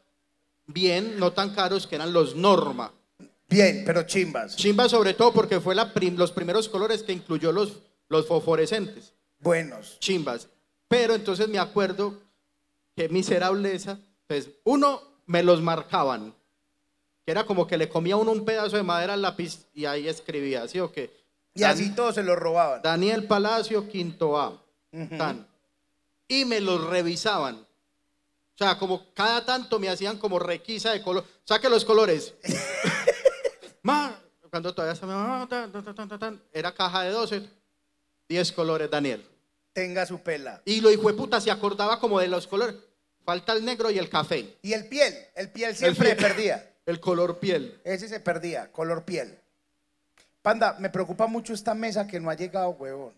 [0.66, 2.92] bien, no tan caros, que eran los Norma.
[3.48, 4.56] Bien, pero chimbas.
[4.56, 7.80] Chimbas sobre todo porque fue la prim- los primeros colores que incluyó los,
[8.10, 9.14] los fosforescentes.
[9.40, 10.00] Buenos.
[10.00, 10.48] chimbas.
[10.88, 12.20] Pero entonces me acuerdo
[12.96, 16.34] que miserableza, pues uno me los marcaban,
[17.26, 20.08] que era como que le comía uno un pedazo de madera al lápiz y ahí
[20.08, 21.12] escribía, ¿sí o qué?
[21.54, 22.82] Y así todos se los robaban.
[22.82, 24.62] Daniel Palacio, quinto A.
[25.18, 25.48] Tan.
[26.28, 27.56] Y me los revisaban.
[27.56, 31.24] O sea, como cada tanto me hacían como requisa de color.
[31.44, 32.34] Saque los colores.
[33.86, 34.20] Ma,
[34.50, 35.00] cuando todavía
[35.48, 37.48] tan, tan, era caja de 12,
[38.28, 39.24] 10 colores, Daniel.
[39.74, 40.60] Tenga su pela.
[40.66, 42.76] Y lo hijo de puta se acordaba como de los colores.
[43.24, 44.58] Falta el negro y el café.
[44.64, 45.14] Y el piel.
[45.36, 46.30] El piel siempre El piel.
[46.32, 46.72] perdía.
[46.88, 47.80] El color piel.
[47.84, 49.38] Ese se perdía, color piel.
[50.42, 53.14] Panda, me preocupa mucho esta mesa que no ha llegado, huevón.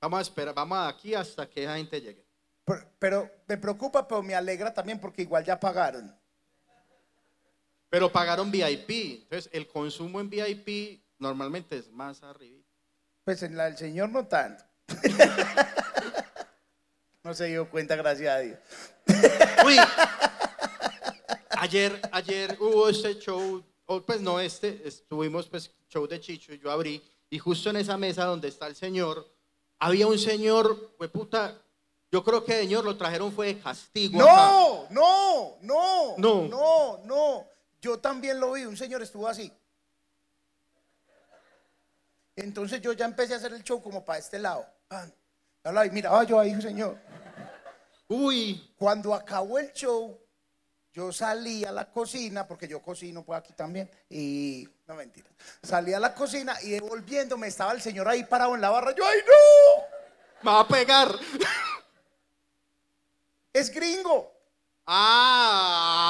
[0.00, 2.24] Vamos a esperar, vamos aquí hasta que esa gente llegue.
[2.64, 6.14] Pero, pero me preocupa, pero me alegra también porque igual ya pagaron.
[7.92, 9.20] Pero pagaron VIP.
[9.24, 12.62] Entonces, el consumo en VIP normalmente es más arriba.
[13.22, 14.64] Pues en la del señor no tanto.
[17.22, 18.58] no se dio cuenta, gracias a Dios.
[19.66, 19.76] Uy,
[21.50, 26.60] ayer, ayer hubo este show, o pues no este, estuvimos pues show de Chicho y
[26.60, 29.30] yo abrí, y justo en esa mesa donde está el señor,
[29.78, 31.60] había un señor, fue puta,
[32.10, 34.22] yo creo que señor lo trajeron fue de castigo.
[34.22, 34.34] acá.
[34.34, 36.48] No, no, no, No.
[36.48, 37.51] no, no.
[37.82, 39.52] Yo también lo vi, un señor estuvo así.
[42.36, 44.64] Entonces yo ya empecé a hacer el show como para este lado.
[45.64, 46.96] Y mira, ah, yo ahí, señor.
[48.08, 50.18] Uy, Cuando acabó el show,
[50.92, 55.28] yo salí a la cocina, porque yo cocino pues aquí también, y no mentira.
[55.62, 58.94] Salí a la cocina y volviéndome estaba el señor ahí parado en la barra.
[58.94, 59.84] Yo, ¡ay no!
[60.42, 61.08] me va a pegar.
[63.52, 64.32] Es gringo.
[64.86, 66.01] Ah,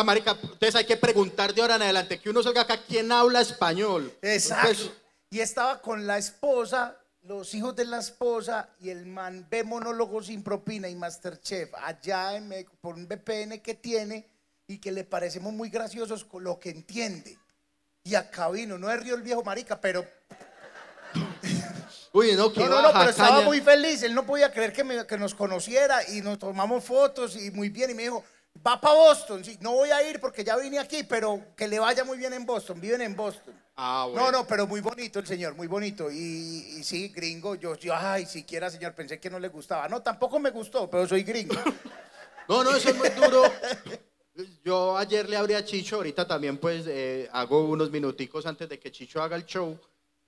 [0.00, 3.10] ah, marica, entonces hay que preguntar de ahora en adelante que uno salga acá quién
[3.12, 4.12] habla español.
[4.22, 4.66] Exacto.
[4.66, 4.90] Pues,
[5.30, 10.26] Y estaba con la esposa, los hijos de la esposa y el man ve monólogos
[10.26, 14.26] sin propina y Masterchef allá en México, por un VPN que tiene
[14.66, 17.38] y que le parecemos muy graciosos con lo que entiende.
[18.04, 20.06] Y acá vino, no es Río el viejo marica, pero
[22.12, 24.02] uy, no, que no, no, no, pero estaba muy feliz.
[24.02, 27.68] Él no podía creer que, me- que nos conociera y nos tomamos fotos y muy
[27.68, 27.90] bien.
[27.90, 28.24] Y me dijo,
[28.66, 29.44] va para Boston.
[29.44, 32.32] Sí, no voy a ir porque ya vine aquí, pero que le vaya muy bien
[32.32, 32.80] en Boston.
[32.80, 33.54] Viven en Boston.
[33.76, 34.26] Ah, bueno.
[34.26, 36.10] No, no, pero muy bonito el señor, muy bonito.
[36.10, 36.16] Y,
[36.78, 39.88] y sí, gringo, yo, yo, ay, siquiera, señor, pensé que no le gustaba.
[39.88, 41.54] No, tampoco me gustó, pero soy gringo.
[42.48, 43.42] No, no, eso es muy duro.
[44.64, 48.78] Yo ayer le abrí a Chicho, ahorita también pues eh, hago unos minuticos antes de
[48.78, 49.78] que Chicho haga el show.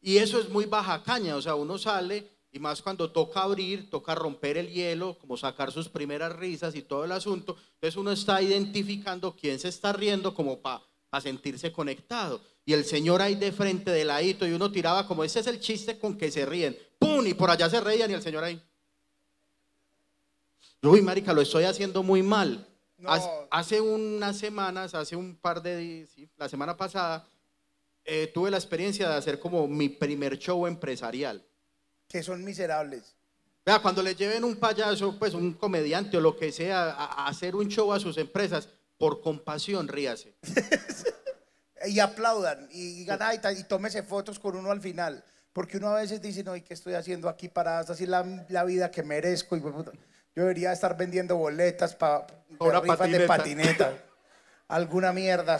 [0.02, 3.88] Y eso es muy baja caña, o sea, uno sale y más cuando toca abrir,
[3.90, 7.56] toca romper el hielo, como sacar sus primeras risas y todo el asunto.
[7.74, 10.82] Entonces uno está identificando quién se está riendo como para
[11.22, 12.40] sentirse conectado.
[12.64, 15.60] Y el señor ahí de frente, de ladito, y uno tiraba como, ese es el
[15.60, 16.76] chiste con que se ríen.
[16.98, 17.24] ¡Pum!
[17.26, 18.60] Y por allá se reían y el señor ahí.
[20.82, 22.66] Uy, marica, lo estoy haciendo muy mal.
[22.98, 23.10] No.
[23.10, 27.26] Hace, hace unas semanas, hace un par de días, sí, la semana pasada,
[28.04, 31.42] eh, tuve la experiencia de hacer como mi primer show empresarial.
[32.10, 33.14] Que son miserables.
[33.64, 37.28] Vea, cuando le lleven un payaso, pues un comediante o lo que sea, a, a
[37.28, 40.34] hacer un show a sus empresas, por compasión, ríase.
[41.86, 45.24] Y aplaudan y ay, ta- y tómese fotos con uno al final.
[45.54, 48.64] Porque uno a veces dice, no, ¿y qué estoy haciendo aquí para así la, la
[48.64, 49.56] vida que merezco?
[49.56, 49.90] Y, puta,
[50.36, 52.26] yo debería estar vendiendo boletas para
[52.58, 53.94] Una rifas de patineta.
[54.68, 55.58] Alguna mierda.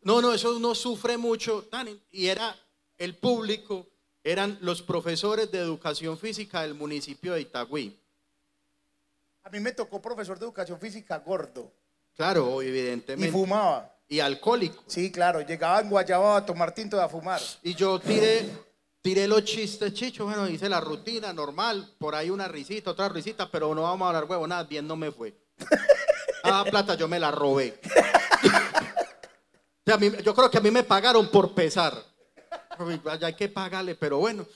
[0.00, 1.68] No, no, eso uno sufre mucho.
[2.10, 2.56] Y era
[2.96, 3.86] el público,
[4.30, 7.98] eran los profesores de educación física del municipio de Itagüí.
[9.44, 11.72] A mí me tocó profesor de educación física gordo
[12.16, 13.32] Claro, y evidentemente.
[13.32, 13.94] fumaba.
[14.08, 14.82] Y alcohólico.
[14.86, 17.40] Sí, claro, llegaba en Guayabao a tomar tinto y a fumar.
[17.62, 18.48] Y yo tiré,
[19.00, 23.50] tiré los chistes, chicho, bueno, hice la rutina normal, por ahí una risita, otra risita,
[23.50, 25.34] pero no vamos a hablar huevo, nada, bien no me fue.
[26.44, 27.78] Ah, plata, yo me la robé.
[29.86, 31.94] O sea, mí- yo creo que a mí me pagaron por pesar.
[33.22, 34.46] Hay que pagarle, pero bueno.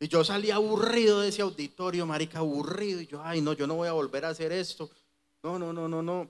[0.00, 3.00] Y yo salí aburrido de ese auditorio, marica, aburrido.
[3.00, 4.90] Y yo, ay, no, yo no voy a volver a hacer esto.
[5.42, 6.28] No, no, no, no, no.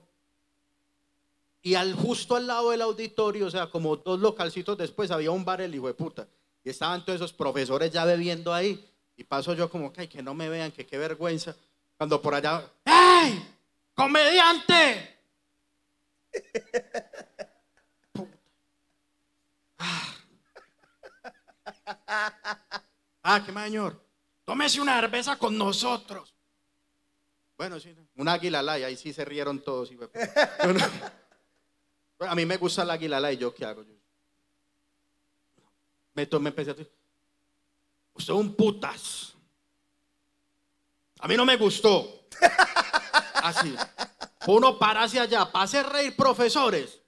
[1.61, 5.45] Y al justo al lado del auditorio, o sea, como dos localcitos después, había un
[5.45, 6.27] bar el hijo de puta.
[6.63, 8.83] Y estaban todos esos profesores ya bebiendo ahí.
[9.17, 11.55] Y paso yo como ay, que no me vean, que qué vergüenza.
[11.97, 13.43] Cuando por allá, ¡ey!
[13.93, 15.17] ¡Comediante!
[19.81, 20.08] Ah.
[23.23, 24.01] Ah, qué mayor.
[24.45, 26.33] Tómese una cerveza con nosotros.
[27.57, 29.89] Bueno, sí, un águila laya, ahí sí se rieron todos.
[32.19, 33.83] a mí me gusta el águila laya, ¿y yo qué hago?
[33.83, 33.95] Yo-
[36.13, 36.91] me, to- me empecé a decir,
[38.13, 39.33] usted es un putas.
[41.19, 42.27] A mí no me gustó.
[43.43, 43.75] Así.
[44.47, 47.01] Uno para hacia allá, para hacer reír profesores.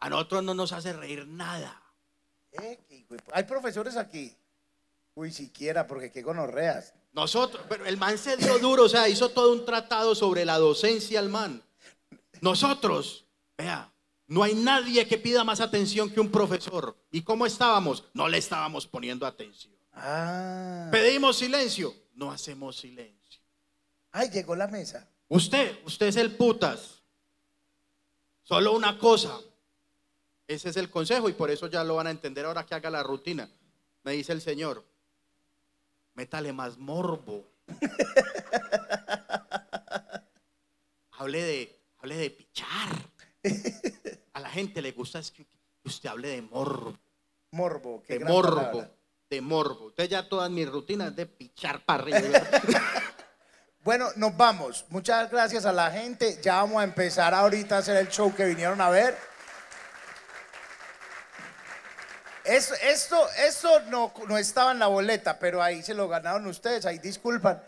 [0.00, 1.80] A nosotros no nos hace reír nada.
[3.12, 4.34] Eh, qué hijo de pu- Hay profesores aquí.
[5.14, 6.94] Uy, siquiera, porque qué gonorreas.
[7.12, 10.56] Nosotros, pero el man se dio duro, o sea, hizo todo un tratado sobre la
[10.58, 11.62] docencia al man.
[12.40, 13.26] Nosotros,
[13.58, 13.92] vea,
[14.26, 16.96] no hay nadie que pida más atención que un profesor.
[17.10, 18.04] ¿Y cómo estábamos?
[18.14, 19.74] No le estábamos poniendo atención.
[19.92, 20.88] Ah.
[20.90, 23.40] Pedimos silencio, no hacemos silencio.
[24.10, 25.06] Ay, llegó la mesa.
[25.28, 27.02] Usted, usted es el putas.
[28.42, 29.38] Solo una cosa.
[30.52, 32.90] Ese es el consejo y por eso ya lo van a entender ahora que haga
[32.90, 33.48] la rutina.
[34.02, 34.84] Me dice el Señor,
[36.14, 37.48] métale más morbo.
[41.12, 43.10] hable de, hable de pichar.
[44.34, 45.46] A la gente le gusta es que
[45.84, 46.96] usted hable de morbo,
[47.50, 48.02] Morbo.
[48.02, 48.90] Qué de gran morbo, palabra.
[49.30, 49.88] de morbo.
[49.88, 52.18] Entonces ya todas mis rutinas de pichar para arriba.
[53.84, 54.84] Bueno, nos vamos.
[54.90, 56.38] Muchas gracias a la gente.
[56.40, 59.18] Ya vamos a empezar ahorita a hacer el show que vinieron a ver.
[62.44, 66.86] Esto, esto no, no estaba en la boleta, pero ahí se lo ganaron ustedes.
[66.86, 67.62] Ahí disculpan.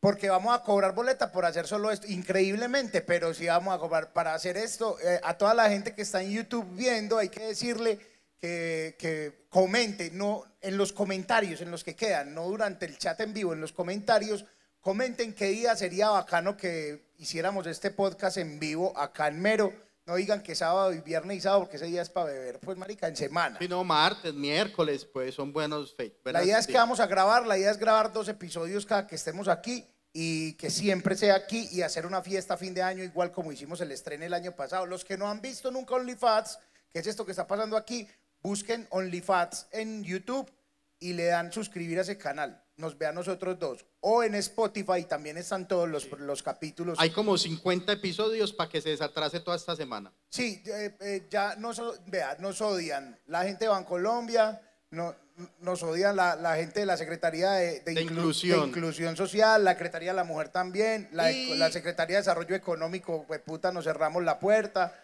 [0.00, 4.12] Porque vamos a cobrar boleta por hacer solo esto, increíblemente, pero sí vamos a cobrar
[4.12, 4.98] para hacer esto.
[5.00, 7.98] eh, a toda la gente que está en YouTube viendo, hay que decirle
[8.38, 13.18] que, que comente, no en los comentarios, en los que quedan, no durante el chat
[13.20, 14.44] en vivo, en los comentarios,
[14.82, 19.72] comenten qué día sería bacano que hiciéramos este podcast en vivo acá en Mero.
[20.06, 22.76] No digan que sábado y viernes y sábado, porque ese día es para beber, pues
[22.76, 23.58] marica, en semana.
[23.58, 27.46] Si no, martes, miércoles, pues son buenos fe- La idea es que vamos a grabar,
[27.46, 31.68] la idea es grabar dos episodios cada que estemos aquí y que siempre sea aquí
[31.72, 34.52] y hacer una fiesta a fin de año igual como hicimos el estreno el año
[34.52, 34.84] pasado.
[34.84, 36.58] Los que no han visto nunca OnlyFats,
[36.92, 38.06] que es esto que está pasando aquí,
[38.42, 40.52] busquen OnlyFats en YouTube
[41.00, 42.62] y le dan suscribir a ese canal.
[42.76, 43.84] Nos vean nosotros dos.
[44.00, 46.98] O en Spotify también están todos los, los capítulos.
[47.00, 50.12] Hay como 50 episodios para que se desatrase toda esta semana.
[50.28, 54.60] Sí, eh, eh, ya nos, vea, nos odian la gente de Bancolombia,
[54.90, 55.14] no,
[55.60, 58.60] nos odian la, la gente de la Secretaría de, de De Inclu- Inclusión.
[58.62, 62.56] de Inclusión Social, la Secretaría de la Mujer también, la, Y- la Secretaría de Desarrollo
[62.56, 65.00] Económico, pues puta, nos cerramos la puerta.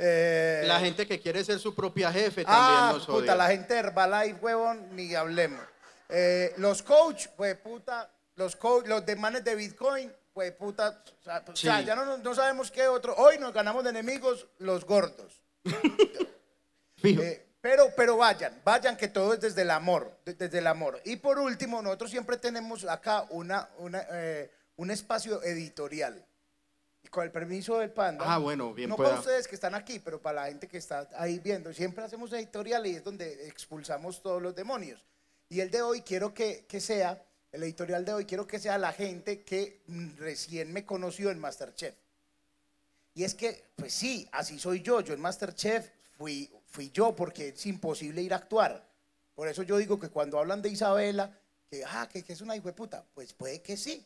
[0.00, 3.34] Eh, La gente que quiere ser su propia jefe también ah, nos puta, odia.
[3.34, 5.60] la gente de Herbalife, huevón, ni hablemos.
[6.08, 11.22] Eh, los coach, pues puta, los coach, los de manes de Bitcoin, pues puta, o
[11.22, 11.66] sea, o Sí.
[11.66, 13.14] sea, ya no, no sabemos qué otro.
[13.16, 15.42] Hoy nos ganamos de enemigos los gordos.
[17.04, 21.00] Eh, pero, pero vayan, vayan que todo es desde el amor, de- desde el amor.
[21.04, 26.24] Y por último, nosotros siempre tenemos acá una, una, eh, un espacio editorial.
[27.02, 28.24] Y con el permiso del panda.
[28.26, 29.10] Ah, bueno, bien No pueda.
[29.10, 31.72] para ustedes que están aquí, pero para la gente que está ahí viendo.
[31.72, 35.04] Siempre hacemos editorial y es donde expulsamos todos los demonios.
[35.48, 37.22] Y el de hoy quiero que, que sea,
[37.52, 41.38] el editorial de hoy quiero que sea la gente que mm, recién me conoció en
[41.38, 41.94] Masterchef.
[43.14, 45.00] Y es que, pues sí, así soy yo.
[45.00, 48.86] Yo en Masterchef fui, fui yo porque es imposible ir a actuar.
[49.34, 51.36] Por eso yo digo que cuando hablan de Isabela,
[51.70, 54.04] que, ah, que, que es una hijo de puta, pues puede que sí.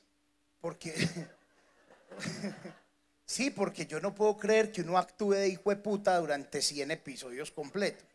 [0.61, 0.95] Porque,
[3.27, 6.93] sí, porque yo no puedo creer que uno actúe de hijo de puta durante 100
[6.93, 8.12] episodios completos.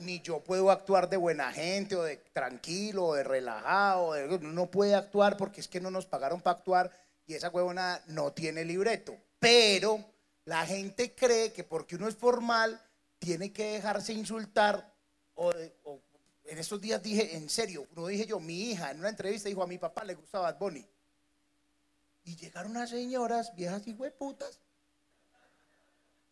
[0.00, 4.14] Ni yo puedo actuar de buena gente o de tranquilo o de relajado.
[4.14, 6.90] de- no puede actuar porque es que no nos pagaron para actuar
[7.26, 9.14] y esa huevona no tiene libreto.
[9.38, 10.02] Pero
[10.46, 12.80] la gente cree que porque uno es formal
[13.18, 14.94] tiene que dejarse insultar.
[15.34, 19.48] O, en estos días dije, en serio, no dije yo, mi hija en una entrevista
[19.48, 20.86] dijo a mi papá le gusta Bad Bunny.
[22.24, 24.58] Y llegaron unas señoras, viejas hijo de putas,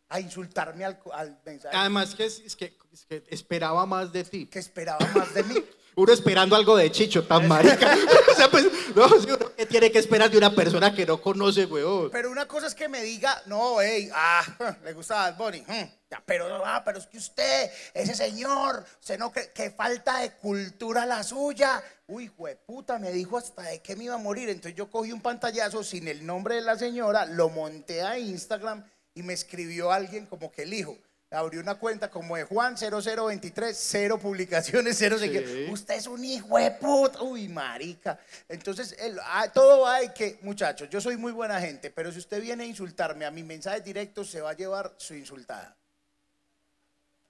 [0.09, 4.45] a insultarme al, al mensaje Además que es, que es que esperaba más de ti.
[4.47, 5.55] que esperaba más de mí.
[5.97, 7.95] Uno esperando algo de Chicho, tan marica.
[8.29, 11.21] o sea, pues, no, si uno que tiene que esperar de una persona que no
[11.21, 12.09] conoce, weón.
[12.11, 14.43] Pero una cosa es que me diga, no, hey, ah,
[14.83, 15.61] le gusta Bad Bunny.
[15.61, 20.19] mm, ya, pero, ah, pero es que usted, ese señor, se no cree que falta
[20.19, 21.81] de cultura la suya.
[22.07, 22.29] Uy,
[22.65, 24.49] puta, me dijo hasta de que me iba a morir.
[24.49, 28.83] Entonces yo cogí un pantallazo sin el nombre de la señora, lo monté a Instagram
[29.15, 30.97] y me escribió alguien como que el hijo.
[31.31, 35.67] Abrió una cuenta como de Juan 0023, cero publicaciones, cero Sí.
[35.71, 37.21] Usted es un hijo de puta.
[37.23, 38.19] Uy, marica.
[38.47, 42.19] Entonces, el- ah, todo va de que, muchachos, yo soy muy buena gente, pero si
[42.19, 45.75] usted viene a insultarme a mi mensaje directo, se va a llevar su insultada.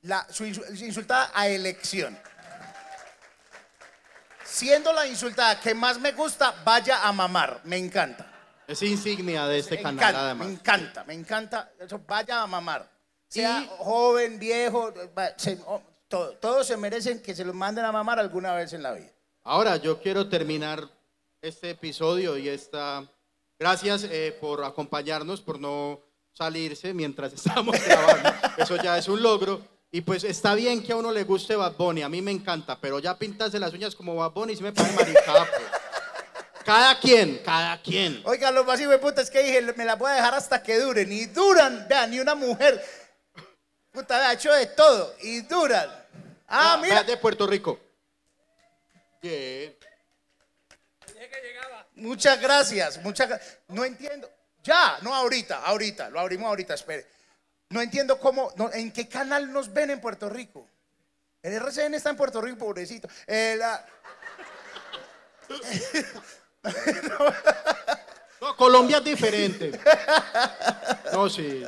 [0.01, 2.17] La, su insultada a elección.
[4.43, 7.61] Siendo la insultada que más me gusta, vaya a mamar.
[7.63, 8.31] Me encanta.
[8.67, 10.47] Es insignia de este me canal, encanta, además.
[10.47, 11.71] me encanta, me encanta.
[11.79, 12.89] Eso, vaya a mamar.
[13.27, 14.93] Sea Y- joven, viejo,
[15.37, 18.83] se- oh, todo- todos se merecen que se los manden a mamar alguna vez en
[18.83, 19.11] la vida.
[19.43, 20.87] Ahora yo quiero terminar
[21.41, 23.05] este episodio y esta.
[23.57, 25.99] Gracias eh, por acompañarnos, por no
[26.33, 28.29] salirse mientras estamos grabando.
[28.57, 29.61] Eso ya es un logro.
[29.91, 32.77] Y pues está bien que a uno le guste Bad Bunny, a mí me encanta,
[32.81, 35.45] pero ya pintarse las uñas como Bad Bunny sí me parece maricapo.
[36.65, 38.21] Cada quien, cada quien.
[38.25, 40.63] Oiga, lo más hijo de puta es que dije, me la voy a dejar hasta
[40.63, 41.11] que duren.
[41.11, 42.83] Y duran, vea, ni una mujer.
[43.91, 45.15] Puta, vea, ha hecho de todo.
[45.21, 45.87] Y duran.
[46.47, 47.03] Ah, Ah, mira.
[47.03, 47.79] de Puerto Rico.
[49.21, 49.75] Bien.
[51.95, 54.29] Muchas gracias, muchas gra- No entiendo.
[54.63, 57.07] Ya, no ahorita, ahorita, lo abrimos ahorita, espere.
[57.69, 60.67] No entiendo cómo, no, en qué canal nos ven en Puerto Rico.
[61.41, 63.07] El RCN está en Puerto Rico, pobrecito.
[63.27, 63.85] Eh, la-
[68.41, 69.71] No, Colombia es diferente.
[71.13, 71.65] No, sí.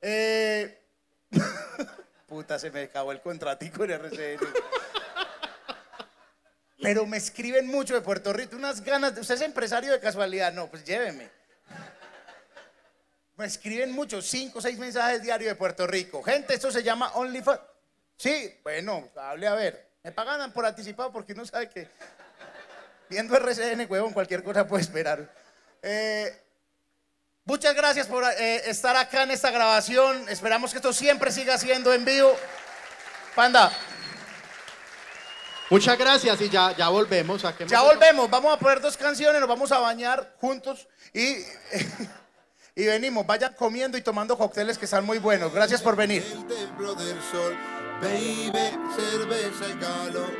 [0.00, 0.82] eh,
[2.26, 4.38] puta, se me acabó el contratico en RCN.
[6.80, 9.14] Pero me escriben mucho de Puerto Rico, unas ganas.
[9.14, 10.52] de- ¿Usted es empresario de casualidad?
[10.52, 11.28] No, pues lléveme.
[13.36, 16.22] Me escriben mucho, cinco o seis mensajes diarios de Puerto Rico.
[16.22, 17.60] Gente, esto se llama OnlyFans.
[18.16, 19.90] Sí, bueno, hable a ver.
[20.02, 21.88] Me pagan por anticipado porque uno sabe que
[23.08, 25.32] viendo RCN, huevón, cualquier cosa puede esperar.
[25.82, 26.42] Eh,
[27.44, 30.28] muchas gracias por eh, estar acá en esta grabación.
[30.28, 32.36] Esperamos que esto siempre siga siendo en vivo.
[33.34, 33.72] Panda,
[35.70, 37.44] Muchas gracias y ya, ya volvemos.
[37.44, 38.30] a que ya volvemos.
[38.30, 41.36] Vamos a poner dos canciones, nos vamos a bañar juntos y,
[42.74, 43.26] y venimos.
[43.26, 45.52] Vayan comiendo y tomando cócteles que están muy buenos.
[45.52, 46.24] Gracias por venir.
[46.32, 47.54] El templo del sol,
[48.00, 50.30] baby, cerveza y calor,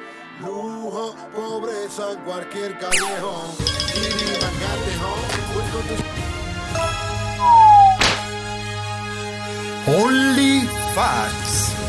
[0.41, 3.51] lujo, pobreza, cualquier callejón,
[3.95, 5.21] y callejón,
[5.55, 6.19] pues
[9.97, 11.88] Only Facts.